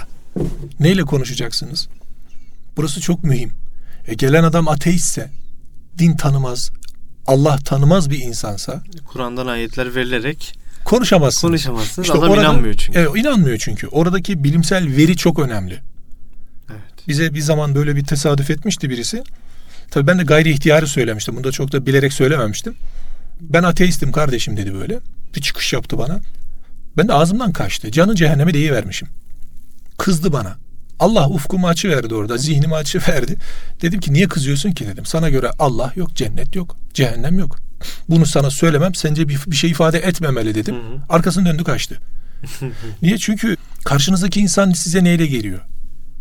Neyle 0.80 1.02
konuşacaksınız? 1.02 1.88
Burası 2.76 3.00
çok 3.00 3.24
mühim. 3.24 3.52
E 4.06 4.14
gelen 4.14 4.44
adam 4.44 4.68
ateistse, 4.68 5.30
din 5.98 6.16
tanımaz, 6.16 6.70
Allah 7.26 7.58
tanımaz 7.58 8.10
bir 8.10 8.18
insansa 8.18 8.82
Kur'an'dan 9.06 9.46
ayetler 9.46 9.94
verilerek 9.94 10.58
konuşamazsınız. 10.84 11.40
konuşamazsınız. 11.50 12.06
İşte 12.08 12.18
Adam 12.18 12.30
orada- 12.30 12.42
inanmıyor 12.42 12.74
çünkü. 12.74 12.98
Evet, 12.98 13.10
inanmıyor 13.16 13.58
çünkü. 13.58 13.86
Oradaki 13.86 14.44
bilimsel 14.44 14.96
veri 14.96 15.16
çok 15.16 15.38
önemli. 15.38 15.78
Evet. 16.70 17.08
Bize 17.08 17.34
bir 17.34 17.40
zaman 17.40 17.74
böyle 17.74 17.96
bir 17.96 18.04
tesadüf 18.04 18.50
etmişti 18.50 18.90
birisi. 18.90 19.22
Tabii 19.90 20.06
ben 20.06 20.18
de 20.18 20.22
gayri 20.22 20.50
ihtiyarı 20.50 20.86
söylemiştim. 20.86 21.36
Bunu 21.36 21.44
da 21.44 21.52
çok 21.52 21.72
da 21.72 21.86
bilerek 21.86 22.12
söylememiştim. 22.12 22.74
Ben 23.40 23.62
ateistim 23.62 24.12
kardeşim 24.12 24.56
dedi 24.56 24.74
böyle. 24.74 24.98
Bir 25.36 25.40
çıkış 25.40 25.72
yaptı 25.72 25.98
bana. 25.98 26.20
Ben 26.96 27.08
de 27.08 27.12
ağzımdan 27.12 27.52
kaçtı. 27.52 27.90
Canı 27.90 28.14
cehenneme 28.14 28.54
deyivermişim. 28.54 29.08
Kızdı 29.98 30.32
bana. 30.32 30.56
Allah 31.00 31.28
ufkumu 31.28 31.68
açı 31.68 31.88
verdi 31.88 32.14
orada. 32.14 32.36
Zihnimi 32.38 32.74
açı 32.74 33.00
verdi. 33.08 33.36
Dedim 33.82 34.00
ki 34.00 34.12
niye 34.12 34.28
kızıyorsun 34.28 34.72
ki 34.72 34.86
dedim. 34.86 35.04
Sana 35.06 35.28
göre 35.30 35.50
Allah 35.58 35.92
yok, 35.96 36.14
cennet 36.16 36.56
yok, 36.56 36.76
cehennem 36.94 37.38
yok. 37.38 37.56
Bunu 38.08 38.26
sana 38.26 38.50
söylemem 38.50 38.94
sence 38.94 39.28
bir, 39.28 39.38
bir 39.46 39.56
şey 39.56 39.70
ifade 39.70 39.98
etmemeli 39.98 40.54
dedim. 40.54 40.74
Hı 40.74 40.78
hı. 40.78 41.00
Arkasını 41.08 41.46
döndü 41.46 41.64
kaçtı. 41.64 41.98
Niye? 43.02 43.18
Çünkü 43.18 43.56
karşınızdaki 43.84 44.40
insan 44.40 44.72
size 44.72 45.04
neyle 45.04 45.26
geliyor? 45.26 45.60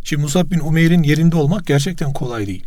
Şimdi 0.03 0.21
Musab 0.21 0.51
bin 0.51 0.59
Umeyr'in 0.59 1.03
yerinde 1.03 1.35
olmak 1.35 1.67
gerçekten 1.67 2.13
kolay 2.13 2.47
değil. 2.47 2.65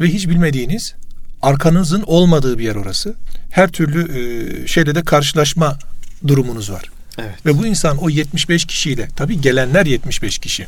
Ve 0.00 0.06
hiç 0.06 0.28
bilmediğiniz, 0.28 0.94
arkanızın 1.42 2.02
olmadığı 2.06 2.58
bir 2.58 2.64
yer 2.64 2.74
orası. 2.74 3.14
Her 3.50 3.68
türlü 3.68 4.18
e, 4.18 4.66
şeyle 4.66 4.94
de 4.94 5.02
karşılaşma 5.02 5.78
durumunuz 6.26 6.70
var. 6.70 6.84
Evet. 7.18 7.46
Ve 7.46 7.58
bu 7.58 7.66
insan 7.66 7.96
o 7.96 8.10
75 8.10 8.64
kişiyle, 8.64 9.08
tabii 9.16 9.40
gelenler 9.40 9.86
75 9.86 10.38
kişi. 10.38 10.66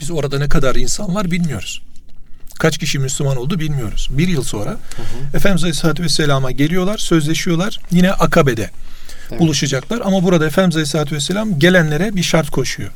Biz 0.00 0.10
orada 0.10 0.38
ne 0.38 0.48
kadar 0.48 0.74
insan 0.74 1.14
var 1.14 1.30
bilmiyoruz. 1.30 1.82
Kaç 2.60 2.78
kişi 2.78 2.98
Müslüman 2.98 3.36
oldu 3.36 3.60
bilmiyoruz. 3.60 4.08
Bir 4.10 4.28
yıl 4.28 4.42
sonra 4.42 4.76
Efendimiz 5.34 5.62
Aleyhisselatü 5.62 6.02
Vesselam'a 6.02 6.50
geliyorlar, 6.50 6.98
sözleşiyorlar. 6.98 7.80
Yine 7.90 8.12
Akabe'de 8.12 8.70
Evet. 9.30 9.40
buluşacaklar. 9.40 10.00
Ama 10.04 10.22
burada 10.22 10.46
Efendimiz 10.46 10.76
Aleyhisselatü 10.76 11.14
Vesselam 11.14 11.58
gelenlere 11.58 12.16
bir 12.16 12.22
şart 12.22 12.50
koşuyor. 12.50 12.90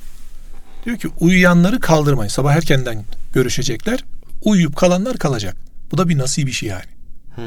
Diyor 0.84 0.98
ki 0.98 1.08
uyuyanları 1.20 1.80
kaldırmayın. 1.80 2.28
Sabah 2.28 2.52
erkenden 2.52 3.04
görüşecekler. 3.34 4.04
Uyuyup 4.42 4.76
kalanlar 4.76 5.16
kalacak. 5.16 5.56
Bu 5.92 5.98
da 5.98 6.08
bir 6.08 6.18
nasip 6.18 6.48
işi 6.48 6.66
yani. 6.66 6.84
Hmm. 7.34 7.44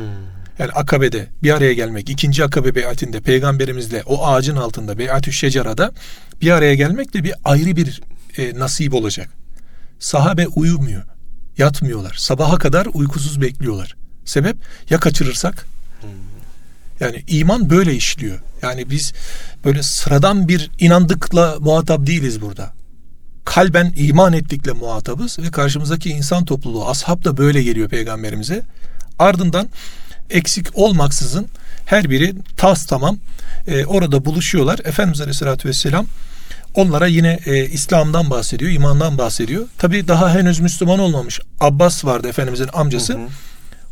Yani 0.60 0.72
Akabe'de 0.72 1.28
bir 1.44 1.52
araya 1.52 1.74
gelmek, 1.74 2.10
ikinci 2.10 2.44
Akabe 2.44 2.76
beyatinde 2.76 3.22
peygamberimizle 3.22 4.04
o 4.06 4.28
ağacın 4.28 4.56
altında 4.56 4.98
beyatü 4.98 5.34
şecerada 5.34 5.92
bir 6.42 6.52
araya 6.52 6.76
gelmek 6.76 7.14
de 7.14 7.24
bir 7.24 7.34
ayrı 7.44 7.76
bir 7.76 8.02
e, 8.38 8.60
nasip 8.60 8.94
olacak. 8.94 9.30
Sahabe 10.00 10.48
uyumuyor, 10.48 11.04
yatmıyorlar. 11.58 12.16
Sabaha 12.18 12.58
kadar 12.58 12.88
uykusuz 12.94 13.42
bekliyorlar. 13.42 13.96
Sebep 14.26 14.58
ya 14.90 15.00
kaçırırsak? 15.00 15.68
Yani 17.00 17.24
iman 17.28 17.70
böyle 17.70 17.96
işliyor. 17.96 18.40
Yani 18.62 18.90
biz 18.90 19.14
böyle 19.66 19.84
sıradan 19.84 20.48
bir 20.48 20.72
inandıkla 20.80 21.58
muhatap 21.60 22.08
değiliz 22.08 22.42
burada. 22.42 22.74
Kalben 23.46 23.94
iman 23.96 24.34
ettikle 24.34 24.72
muhatabız 24.72 25.40
ve 25.40 25.52
karşımızdaki 25.52 26.10
insan 26.10 26.46
topluluğu, 26.46 26.90
ashab 26.90 27.24
da 27.24 27.38
böyle 27.38 27.64
geliyor 27.64 27.90
peygamberimize. 27.90 28.62
Ardından 29.20 29.70
eksik 30.30 30.68
olmaksızın 30.78 31.48
her 31.86 32.10
biri 32.10 32.36
tas 32.58 32.86
tamam 32.86 33.18
e, 33.68 33.86
orada 33.86 34.26
buluşuyorlar. 34.26 34.80
Efendimiz 34.80 35.22
Aleyhisselatü 35.22 35.70
Vesselam 35.70 36.06
onlara 36.78 37.08
yine 37.08 37.40
e, 37.46 37.66
İslam'dan 37.66 38.30
bahsediyor, 38.30 38.72
imandan 38.72 39.18
bahsediyor. 39.18 39.68
Tabi 39.78 40.08
daha 40.08 40.34
henüz 40.34 40.60
Müslüman 40.60 41.00
olmamış 41.00 41.40
Abbas 41.60 42.06
vardı 42.06 42.28
Efendimizin 42.28 42.70
amcası. 42.74 43.14
Hı 43.14 43.18
hı. 43.18 43.28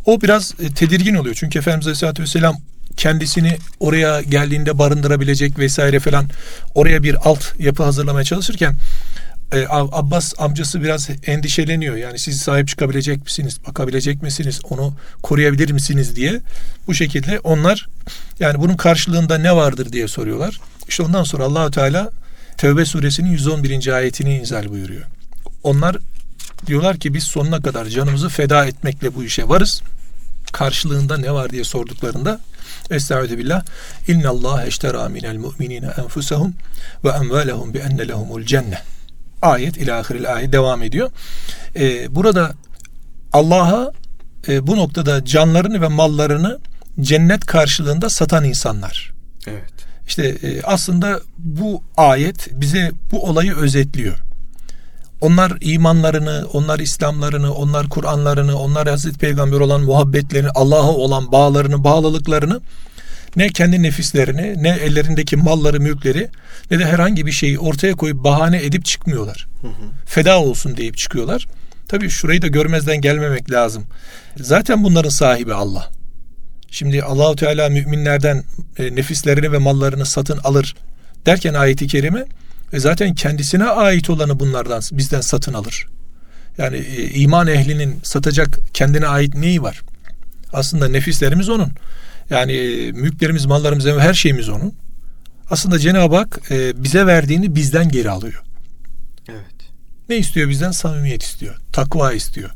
O 0.05 0.21
biraz 0.21 0.53
e, 0.59 0.73
tedirgin 0.73 1.15
oluyor. 1.15 1.35
Çünkü 1.39 1.59
Efendimiz 1.59 1.87
Aleyhisselatü 1.87 2.23
Vesselam 2.23 2.57
kendisini 2.97 3.57
oraya 3.79 4.21
geldiğinde 4.21 4.79
barındırabilecek 4.79 5.59
vesaire 5.59 5.99
falan 5.99 6.29
oraya 6.75 7.03
bir 7.03 7.29
alt 7.29 7.59
yapı 7.59 7.83
hazırlamaya 7.83 8.23
çalışırken 8.23 8.75
e, 9.51 9.55
Ab- 9.57 9.89
Abbas 9.91 10.33
amcası 10.37 10.81
biraz 10.81 11.09
endişeleniyor. 11.25 11.95
Yani 11.95 12.19
siz 12.19 12.41
sahip 12.41 12.67
çıkabilecek 12.67 13.23
misiniz? 13.23 13.57
Bakabilecek 13.67 14.21
misiniz? 14.21 14.59
Onu 14.69 14.93
koruyabilir 15.23 15.71
misiniz 15.71 16.15
diye. 16.15 16.41
Bu 16.87 16.93
şekilde 16.93 17.39
onlar 17.39 17.87
yani 18.39 18.59
bunun 18.59 18.77
karşılığında 18.77 19.37
ne 19.37 19.55
vardır 19.55 19.91
diye 19.93 20.07
soruyorlar. 20.07 20.59
İşte 20.87 21.03
ondan 21.03 21.23
sonra 21.23 21.43
Allahü 21.43 21.71
Teala 21.71 22.11
Tevbe 22.57 22.85
suresinin 22.85 23.31
111. 23.31 23.87
ayetini 23.87 24.37
inzal 24.37 24.69
buyuruyor. 24.69 25.03
Onlar 25.63 25.97
diyorlar 26.67 26.97
ki 26.97 27.13
biz 27.13 27.23
sonuna 27.23 27.61
kadar 27.61 27.85
canımızı 27.85 28.29
feda 28.29 28.65
etmekle 28.65 29.15
bu 29.15 29.23
işe 29.23 29.49
varız. 29.49 29.81
Karşılığında 30.51 31.17
ne 31.17 31.31
var 31.31 31.49
diye 31.49 31.63
sorduklarında 31.63 32.39
Estaizu 32.91 33.37
billah. 33.37 33.63
İnna 34.07 34.29
Allah 34.29 34.65
eştera 34.65 35.09
minel 35.09 35.37
mu'minine 35.37 35.89
enfusahum 35.97 36.53
ve 37.03 37.09
emvalehum 37.09 37.73
bi 37.73 37.77
enne 37.77 38.07
lehumul 38.07 38.43
cennet. 38.43 38.81
Ayet 39.41 39.77
ila 39.77 39.99
ahiril 39.99 40.33
ayet 40.33 40.53
devam 40.53 40.83
ediyor. 40.83 41.11
Ee, 41.75 42.15
burada 42.15 42.53
Allah'a 43.33 43.91
e, 44.47 44.67
bu 44.67 44.77
noktada 44.77 45.25
canlarını 45.25 45.81
ve 45.81 45.87
mallarını 45.87 46.59
cennet 47.01 47.45
karşılığında 47.45 48.09
satan 48.09 48.43
insanlar. 48.43 49.13
Evet. 49.47 49.74
İşte 50.07 50.23
e, 50.27 50.61
aslında 50.61 51.21
bu 51.37 51.83
ayet 51.97 52.47
bize 52.51 52.91
bu 53.11 53.23
olayı 53.23 53.55
özetliyor. 53.55 54.17
Onlar 55.21 55.53
imanlarını, 55.61 56.45
onlar 56.53 56.79
İslamlarını, 56.79 57.53
onlar 57.53 57.89
Kur'anlarını, 57.89 58.59
onlar 58.59 58.87
Hazreti 58.87 59.17
Peygamber 59.17 59.59
olan 59.59 59.81
muhabbetlerini, 59.81 60.49
Allah'a 60.49 60.91
olan 60.91 61.31
bağlarını, 61.31 61.83
bağlılıklarını 61.83 62.61
ne 63.35 63.49
kendi 63.49 63.83
nefislerini, 63.83 64.63
ne 64.63 64.69
ellerindeki 64.69 65.37
malları, 65.37 65.79
mülkleri 65.79 66.29
ne 66.71 66.79
de 66.79 66.85
herhangi 66.85 67.25
bir 67.25 67.31
şeyi 67.31 67.59
ortaya 67.59 67.93
koyup 67.93 68.23
bahane 68.23 68.65
edip 68.65 68.85
çıkmıyorlar. 68.85 69.47
Hı 69.61 69.67
hı. 69.67 69.71
Feda 70.05 70.39
olsun 70.41 70.77
deyip 70.77 70.97
çıkıyorlar. 70.97 71.47
Tabii 71.87 72.09
şurayı 72.09 72.41
da 72.41 72.47
görmezden 72.47 73.01
gelmemek 73.01 73.51
lazım. 73.51 73.83
Zaten 74.37 74.83
bunların 74.83 75.09
sahibi 75.09 75.53
Allah. 75.53 75.89
Şimdi 76.75 77.03
Allahu 77.03 77.35
Teala 77.35 77.69
müminlerden 77.69 78.43
e, 78.77 78.95
nefislerini 78.95 79.51
ve 79.51 79.57
mallarını 79.57 80.05
satın 80.05 80.37
alır 80.37 80.75
derken 81.25 81.53
ayeti 81.53 81.87
kerime 81.87 82.25
e, 82.73 82.79
zaten 82.79 83.15
kendisine 83.15 83.63
ait 83.63 84.09
olanı 84.09 84.39
bunlardan 84.39 84.81
bizden 84.91 85.21
satın 85.21 85.53
alır. 85.53 85.87
Yani 86.57 86.77
e, 86.77 87.09
iman 87.09 87.47
ehlinin 87.47 87.99
satacak 88.03 88.59
kendine 88.73 89.07
ait 89.07 89.35
neyi 89.35 89.61
var? 89.61 89.81
Aslında 90.53 90.87
nefislerimiz 90.87 91.49
onun. 91.49 91.71
Yani 92.29 92.51
e, 92.51 92.91
mülklerimiz, 92.91 93.45
mallarımız, 93.45 93.85
her 93.85 94.13
şeyimiz 94.13 94.49
onun. 94.49 94.73
Aslında 95.49 95.79
Cenab-ı 95.79 96.15
Hak 96.15 96.51
e, 96.51 96.83
bize 96.83 97.05
verdiğini 97.05 97.55
bizden 97.55 97.89
geri 97.89 98.09
alıyor. 98.09 98.43
Evet. 99.29 99.71
Ne 100.09 100.17
istiyor 100.17 100.49
bizden? 100.49 100.71
Samimiyet 100.71 101.23
istiyor. 101.23 101.55
Takva 101.73 102.13
istiyor. 102.13 102.49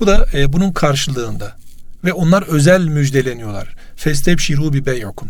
Bu 0.00 0.06
da 0.06 0.26
e, 0.34 0.52
bunun 0.52 0.72
karşılığında. 0.72 1.60
Ve 2.04 2.12
onlar 2.12 2.42
özel 2.42 2.84
müjdeleniyorlar. 2.86 3.74
Festebşiru 3.96 4.72
bi 4.72 4.86
beyukum. 4.86 5.28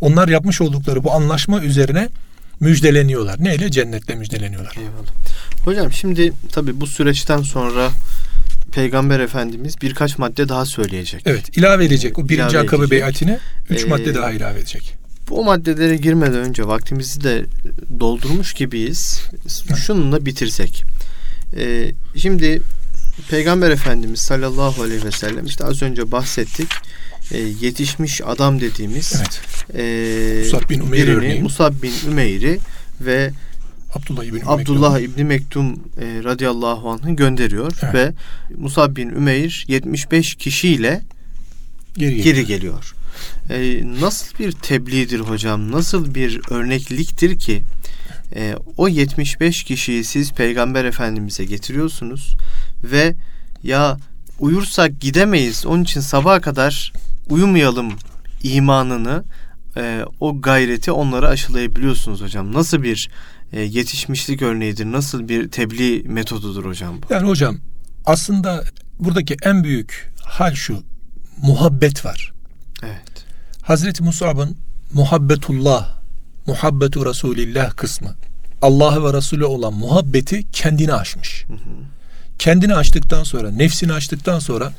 Onlar 0.00 0.28
yapmış 0.28 0.60
oldukları 0.60 1.04
bu 1.04 1.12
anlaşma 1.12 1.62
üzerine 1.62 2.08
müjdeleniyorlar. 2.60 3.44
Neyle? 3.44 3.70
Cennetle 3.70 4.14
müjdeleniyorlar. 4.14 4.74
Eyvallah. 4.78 5.12
Hocam 5.64 5.92
şimdi 5.92 6.32
tabi 6.52 6.80
bu 6.80 6.86
süreçten 6.86 7.42
sonra 7.42 7.90
Peygamber 8.72 9.20
Efendimiz 9.20 9.74
birkaç 9.82 10.18
madde 10.18 10.48
daha 10.48 10.64
söyleyecek. 10.66 11.22
Evet 11.26 11.56
ilave 11.58 11.84
edecek. 11.84 12.18
O 12.18 12.28
birinci 12.28 12.52
İlave 12.54 12.66
akabe 12.66 12.82
edecek. 12.82 12.90
beyatine 13.00 13.38
üç 13.70 13.84
Ee, 13.84 13.86
madde 13.88 14.14
daha 14.14 14.30
ilave 14.30 14.58
edecek. 14.58 14.94
Bu 15.28 15.44
maddelere 15.44 15.96
girmeden 15.96 16.38
önce 16.38 16.66
vaktimizi 16.66 17.24
de 17.24 17.44
doldurmuş 18.00 18.52
gibiyiz. 18.52 19.22
Şununla 19.86 20.26
bitirsek. 20.26 20.84
Ee, 21.56 21.92
şimdi 22.16 22.62
Peygamber 23.28 23.70
Efendimiz 23.70 24.20
sallallahu 24.20 24.82
aleyhi 24.82 25.04
ve 25.04 25.10
sellem 25.10 25.46
işte 25.46 25.64
az 25.64 25.82
önce 25.82 26.12
bahsettik. 26.12 26.68
Ee, 27.32 27.38
yetişmiş 27.38 28.20
adam 28.24 28.60
dediğimiz 28.60 29.14
Evet. 29.16 29.40
ee, 29.74 30.42
Musab 30.44 30.70
bin 30.70 30.92
birini. 30.92 31.42
Musab 31.42 31.82
bin 31.82 31.92
Ümeyr'i 32.08 32.58
ve 33.00 33.30
Abdullah 33.94 34.24
İbni 34.24 34.40
Abdullah 34.46 35.00
İbni 35.00 35.24
Mektum 35.24 35.74
e, 35.74 36.24
radıyallahu 36.24 36.90
anh'ı 36.90 37.16
gönderiyor 37.16 37.72
Evet. 37.82 37.94
ve 37.94 38.12
Musab 38.56 38.96
bin 38.96 39.08
Ümeyr 39.08 39.64
75 39.68 40.34
kişiyle 40.34 41.02
geri, 41.96 42.22
geri 42.22 42.46
geliyor. 42.46 42.94
E, 43.50 43.82
nasıl 44.00 44.38
bir 44.38 44.52
tebliğdir 44.52 45.20
hocam? 45.20 45.72
Nasıl 45.72 46.14
bir 46.14 46.40
örnekliktir 46.50 47.38
ki 47.38 47.62
e, 48.34 48.54
o 48.76 48.88
75 48.88 49.64
kişiyi 49.64 50.04
siz 50.04 50.32
Peygamber 50.32 50.84
Efendimiz'e 50.84 51.44
getiriyorsunuz 51.44 52.34
ve 52.84 53.14
ya 53.62 53.96
uyursak 54.40 55.00
gidemeyiz 55.00 55.66
onun 55.66 55.82
için 55.82 56.00
sabaha 56.00 56.40
kadar 56.40 56.92
uyumayalım 57.28 57.92
imanını 58.42 59.24
e, 59.76 60.04
o 60.20 60.40
gayreti 60.40 60.92
onlara 60.92 61.28
aşılayabiliyorsunuz 61.28 62.20
hocam. 62.20 62.52
Nasıl 62.52 62.82
bir 62.82 63.10
e, 63.52 63.60
yetişmişlik 63.60 64.42
örneğidir? 64.42 64.84
Nasıl 64.84 65.28
bir 65.28 65.50
tebliğ 65.50 66.02
metodudur 66.08 66.64
hocam 66.64 66.94
bu? 67.02 67.14
Yani 67.14 67.28
hocam 67.28 67.58
aslında 68.06 68.64
buradaki 68.98 69.36
en 69.42 69.64
büyük 69.64 70.12
hal 70.24 70.54
şu. 70.54 70.82
Muhabbet 71.42 72.04
var. 72.04 72.32
Evet. 72.82 73.24
Hazreti 73.62 74.02
Musab'ın 74.02 74.56
muhabbetullah, 74.94 75.98
muhabbetu 76.46 77.06
Resulillah 77.06 77.76
kısmı. 77.76 78.14
Allah'a 78.62 79.04
ve 79.04 79.16
Resulü 79.16 79.44
olan 79.44 79.72
muhabbeti 79.74 80.50
kendini 80.50 80.94
aşmış. 80.94 81.44
Hı 81.48 81.52
hı. 81.52 81.58
Kendini 82.40 82.74
açtıktan 82.74 83.24
sonra, 83.24 83.50
nefsini 83.50 83.92
açtıktan 83.92 84.38
sonra 84.38 84.72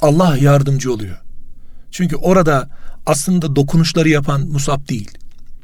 Allah 0.00 0.36
yardımcı 0.36 0.92
oluyor. 0.92 1.16
Çünkü 1.90 2.16
orada 2.16 2.68
aslında 3.06 3.56
dokunuşları 3.56 4.08
yapan 4.08 4.40
Musab 4.40 4.88
değil. 4.88 5.10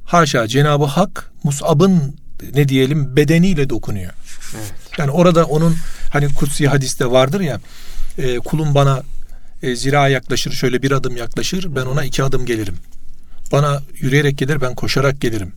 Haşa 0.04 0.48
Cenab-ı 0.48 0.84
Hak 0.84 1.32
Musab'ın 1.44 2.16
ne 2.54 2.68
diyelim 2.68 3.16
bedeniyle 3.16 3.70
dokunuyor. 3.70 4.12
Evet. 4.54 4.72
Yani 4.98 5.10
orada 5.10 5.44
onun 5.44 5.76
hani 6.12 6.34
kutsi 6.34 6.68
hadiste 6.68 7.10
vardır 7.10 7.40
ya 7.40 7.60
e, 8.18 8.36
kulum 8.36 8.74
bana 8.74 9.02
e, 9.62 9.76
zira 9.76 10.08
yaklaşır 10.08 10.52
şöyle 10.52 10.82
bir 10.82 10.90
adım 10.90 11.16
yaklaşır 11.16 11.76
ben 11.76 11.86
ona 11.86 12.04
iki 12.04 12.24
adım 12.24 12.46
gelirim. 12.46 12.76
Bana 13.52 13.82
yürüyerek 14.00 14.38
gelir 14.38 14.60
ben 14.60 14.74
koşarak 14.74 15.20
gelirim. 15.20 15.52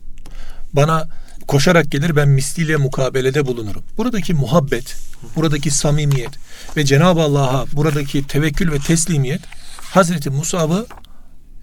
Bana 0.72 1.08
koşarak 1.48 1.90
gelir 1.90 2.16
ben 2.16 2.28
misliyle 2.28 2.76
mukabelede 2.76 3.46
bulunurum. 3.46 3.82
Buradaki 3.96 4.34
muhabbet, 4.34 4.96
buradaki 5.36 5.70
samimiyet 5.70 6.30
ve 6.76 6.84
Cenab-ı 6.84 7.20
Allah'a 7.20 7.66
buradaki 7.72 8.26
tevekkül 8.26 8.72
ve 8.72 8.78
teslimiyet 8.78 9.40
Hazreti 9.80 10.30
Musab'ı 10.30 10.86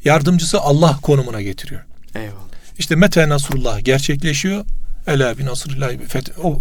yardımcısı 0.04 0.60
Allah 0.60 1.00
konumuna 1.02 1.42
getiriyor. 1.42 1.82
Eyvallah. 2.16 2.52
İşte 2.78 2.96
mete 2.96 3.30
nasrullah 3.30 3.84
gerçekleşiyor. 3.84 4.66
Ela 5.08 5.38
bin 5.38 5.46
nasrullah 5.46 5.90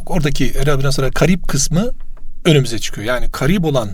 oradaki 0.07 0.47
Ela 0.47 0.79
bin 0.79 0.85
nasrullah 0.85 1.13
karib 1.15 1.43
kısmı 1.47 1.91
önümüze 2.45 2.79
çıkıyor. 2.79 3.07
Yani 3.07 3.31
karib 3.31 3.65
olan 3.65 3.91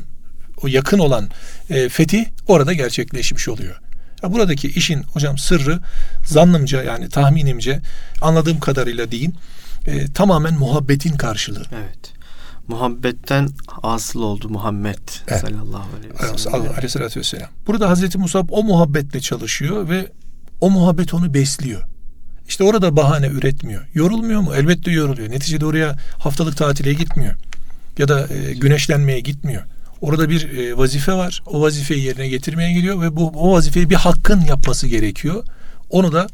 o 0.62 0.66
yakın 0.66 0.98
olan 0.98 1.30
e, 1.70 1.88
fetih 1.88 2.24
orada 2.46 2.72
gerçekleşmiş 2.72 3.48
oluyor. 3.48 3.80
Ya 4.22 4.33
buradaki 4.33 4.68
işin 4.68 5.02
hocam 5.02 5.38
sırrı 5.38 5.81
zannımca 6.24 6.83
yani 6.83 7.09
tahminimce 7.09 7.81
anladığım 8.22 8.61
kadarıyla 8.61 9.11
diyeyim 9.11 9.33
e, 9.87 10.12
tamamen 10.12 10.55
muhabbetin 10.55 11.16
karşılığı. 11.16 11.64
Evet. 11.74 12.12
Muhabbetten 12.68 13.48
asıl 13.83 14.22
oldu 14.22 14.48
Muhammed 14.48 14.98
Evet. 15.29 15.40
sallallahu 15.40 15.88
aleyhi 15.98 16.35
ve 16.35 16.38
sellem. 16.38 16.72
Aleyhissalatü 16.72 17.20
vesselam. 17.20 17.48
Burada 17.66 17.88
Hazreti 17.90 18.18
Musab 18.18 18.48
o 18.50 18.62
muhabbetle 18.64 19.20
çalışıyor 19.20 19.88
ve 19.88 20.12
o 20.61 20.70
muhabbet 20.70 21.14
onu 21.14 21.35
besliyor. 21.35 21.83
İşte 22.48 22.64
orada 22.64 22.96
bahane 22.96 23.26
üretmiyor. 23.26 23.87
Yorulmuyor 23.94 24.40
mu? 24.40 24.55
Elbette 24.55 24.90
yoruluyor. 24.90 25.31
Neticede 25.31 25.66
oraya 25.66 25.96
haftalık 26.18 26.57
tatile 26.57 26.92
gitmiyor. 26.92 27.35
Ya 27.98 28.09
da 28.09 28.29
e, 28.35 28.55
güneşlenmeye 28.55 29.20
gitmiyor. 29.20 29.62
Orada 30.00 30.30
bir 30.30 30.59
e, 30.59 30.78
vazife 30.78 31.12
var. 31.12 31.42
O 31.46 31.61
vazifeyi 31.61 32.04
yerine 32.04 32.28
getirmeye 32.28 32.72
gidiyor 32.72 33.02
ve 33.02 33.16
bu 33.16 33.28
o 33.28 33.52
vazifeyi 33.52 33.90
bir 33.90 33.94
hakkın 33.94 34.40
yapması 34.40 34.87
gerekiyor. 34.87 35.44
Onu 35.90 36.12
da 36.12 36.26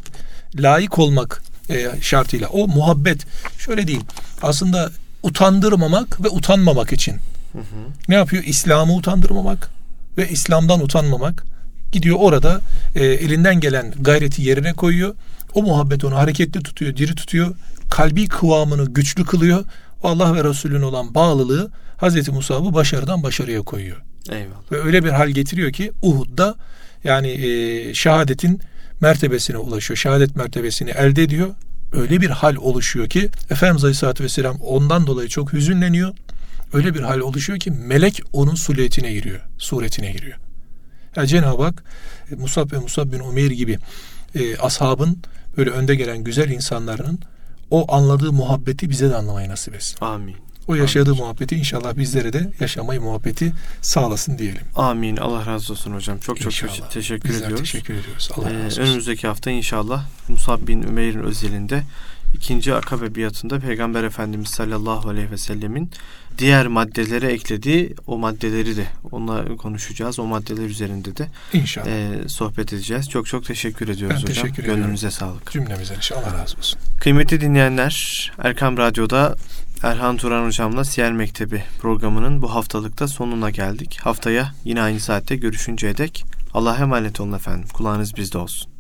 layık 0.55 0.99
olmak 0.99 1.43
e, 1.71 1.91
şartıyla. 2.01 2.49
O 2.49 2.69
muhabbet 2.69 3.27
şöyle 3.59 3.87
diyeyim. 3.87 4.07
Aslında 4.43 4.91
utandırmamak 5.23 6.25
ve 6.25 6.29
utanmamak 6.29 6.93
için 6.93 7.13
Hı 7.53 7.59
hı. 7.59 7.63
ne 8.09 8.15
yapıyor? 8.15 8.45
İslam'ı 8.45 8.95
utandırmamak 8.95 9.71
ve 10.19 10.29
İslam'dan 10.29 10.81
utanmamak. 10.81 11.45
Gidiyor 11.93 12.17
orada 12.21 12.61
e, 12.95 13.05
elinden 13.05 13.61
gelen 13.61 13.93
gayreti 14.01 14.43
yerine 14.43 14.73
koyuyor. 14.73 15.15
O 15.55 15.63
muhabbet 15.63 16.05
onu 16.05 16.17
hareketli 16.17 16.63
tutuyor, 16.63 16.97
diri 16.97 17.15
tutuyor. 17.15 17.55
Kalbi 17.91 18.29
kıvamını 18.29 18.85
güçlü 18.85 19.25
kılıyor. 19.25 19.65
O 20.03 20.09
Allah 20.09 20.35
ve 20.35 20.45
Resulüne 20.45 20.85
olan 20.85 21.15
bağlılığı 21.15 21.71
Hazreti 21.97 22.31
Musab'ı 22.31 22.75
başarıdan 22.75 23.23
başarıya 23.23 23.63
koyuyor. 23.63 24.03
Eyvallah. 24.31 24.73
Ve 24.73 24.83
öyle 24.83 25.05
bir 25.05 25.11
hal 25.11 25.29
getiriyor 25.29 25.73
ki 25.73 25.93
Uhud'da 26.03 26.55
yani 27.05 27.29
e, 27.29 27.95
şehadetin 27.95 28.61
mertebesine 29.01 29.57
ulaşıyor. 29.57 29.99
Şehadet 29.99 30.37
mertebesini 30.37 30.91
elde 30.91 31.23
ediyor. 31.23 31.55
Öyle 31.93 32.21
bir 32.21 32.31
hal 32.31 32.57
oluşuyor 32.57 33.09
ki 33.09 33.31
Efendimiz 33.51 33.85
Aleyhisselatü 33.85 34.25
Vesselam 34.25 34.57
ondan 34.57 35.07
dolayı 35.07 35.29
çok 35.29 35.53
hüzünleniyor. 35.53 36.15
Öyle 36.73 36.95
bir 36.95 37.01
hal 37.01 37.19
oluşuyor 37.19 37.59
ki 37.59 37.71
melek 37.71 38.21
onun 38.33 38.55
suretine 38.55 39.13
giriyor. 39.13 39.41
Suretine 39.59 40.13
giriyor. 40.13 40.39
Yani 41.17 41.29
Cenab-ı 41.29 41.63
Hak 41.63 41.85
e, 42.33 42.35
Musab 42.35 42.73
ve 42.73 42.79
Musab 42.79 43.13
bin 43.13 43.19
Umeyr 43.19 43.51
gibi 43.51 43.79
e, 44.35 44.57
ashabın 44.57 45.19
böyle 45.57 45.71
önde 45.71 45.95
gelen 45.95 46.25
güzel 46.25 46.51
insanların 46.51 47.19
o 47.71 47.95
anladığı 47.95 48.33
muhabbeti 48.33 48.91
bize 48.91 49.11
de 49.11 49.17
anlamayı 49.17 49.49
nasip 49.49 49.75
etsin. 49.75 49.97
Amin. 50.01 50.37
O 50.69 50.75
yaşadığı 50.75 51.15
muhabbeti 51.15 51.57
inşallah 51.57 51.97
bizlere 51.97 52.33
de 52.33 52.51
yaşamayı 52.61 53.01
muhabbeti 53.01 53.53
sağlasın 53.83 54.39
diyelim. 54.39 54.63
Amin. 54.77 55.17
Allah 55.17 55.47
razı 55.47 55.73
olsun 55.73 55.93
hocam. 55.95 56.19
Çok 56.19 56.41
çok 56.41 56.47
İnşallah. 56.53 56.91
teşekkür 56.91 57.29
Bizler 57.29 57.45
ediyoruz. 57.47 57.73
teşekkür 57.73 57.95
ediyoruz. 57.95 58.29
Allah 58.37 58.51
Ee, 58.51 58.55
razı 58.55 58.67
olsun. 58.67 58.83
önümüzdeki 58.83 59.27
hafta 59.27 59.51
inşallah 59.51 60.05
Musab 60.29 60.67
bin 60.69 60.83
Ümeyr'in 60.83 61.23
özelinde 61.23 61.83
ikinci 62.35 62.75
akabe 62.75 63.15
biatında 63.15 63.59
Peygamber 63.61 64.05
Efendimiz 64.05 64.49
sallallahu 64.49 65.09
aleyhi 65.09 65.31
ve 65.31 65.39
sellemin 65.39 65.91
diğer 66.39 66.67
maddelere 66.67 67.33
eklediği 67.33 67.95
o 68.07 68.19
maddeleri 68.19 68.77
de 68.77 68.87
onunla 69.13 69.57
konuşacağız. 69.57 70.19
O 70.19 70.25
maddeler 70.25 70.65
üzerinde 70.65 71.17
de 71.17 71.29
İnşallah. 71.53 71.87
e, 71.87 72.29
sohbet 72.29 72.73
edeceğiz. 72.73 73.09
Çok 73.11 73.27
çok 73.27 73.45
teşekkür 73.45 73.89
ediyoruz 73.89 74.17
Ben 74.17 74.23
hocam. 74.23 74.35
teşekkür 74.43 74.63
ediyorum. 74.63 74.83
Gönlünüze 74.83 75.11
sağlık. 75.11 75.51
Cümlemizden 75.53 75.97
inşallah 75.97 76.33
Allah 76.33 76.39
razı 76.43 76.57
olsun. 76.59 76.79
Kıymetli 77.01 77.41
dinleyenler, 77.41 78.33
Erkam 78.39 78.77
Radyo'da 78.77 79.37
Erhan 79.83 80.17
Turan 80.17 80.47
Hocam'la 80.47 80.85
Siyer 80.85 81.13
Mektebi 81.13 81.65
programının 81.79 82.43
bu 82.43 82.55
haftalıkta 82.55 83.09
sonuna 83.09 83.51
geldik. 83.51 83.99
Haftaya 84.03 84.53
yine 84.65 84.83
aynı 84.83 85.01
saatte 85.01 85.37
görüşünceye 85.37 85.97
dek 85.97 86.25
Allah'a 86.55 86.79
emanet 86.79 87.21
olun 87.21 87.33
efendim. 87.33 87.69
Kulağınız 87.75 88.17
bizde 88.17 88.39
olsun. 88.39 88.72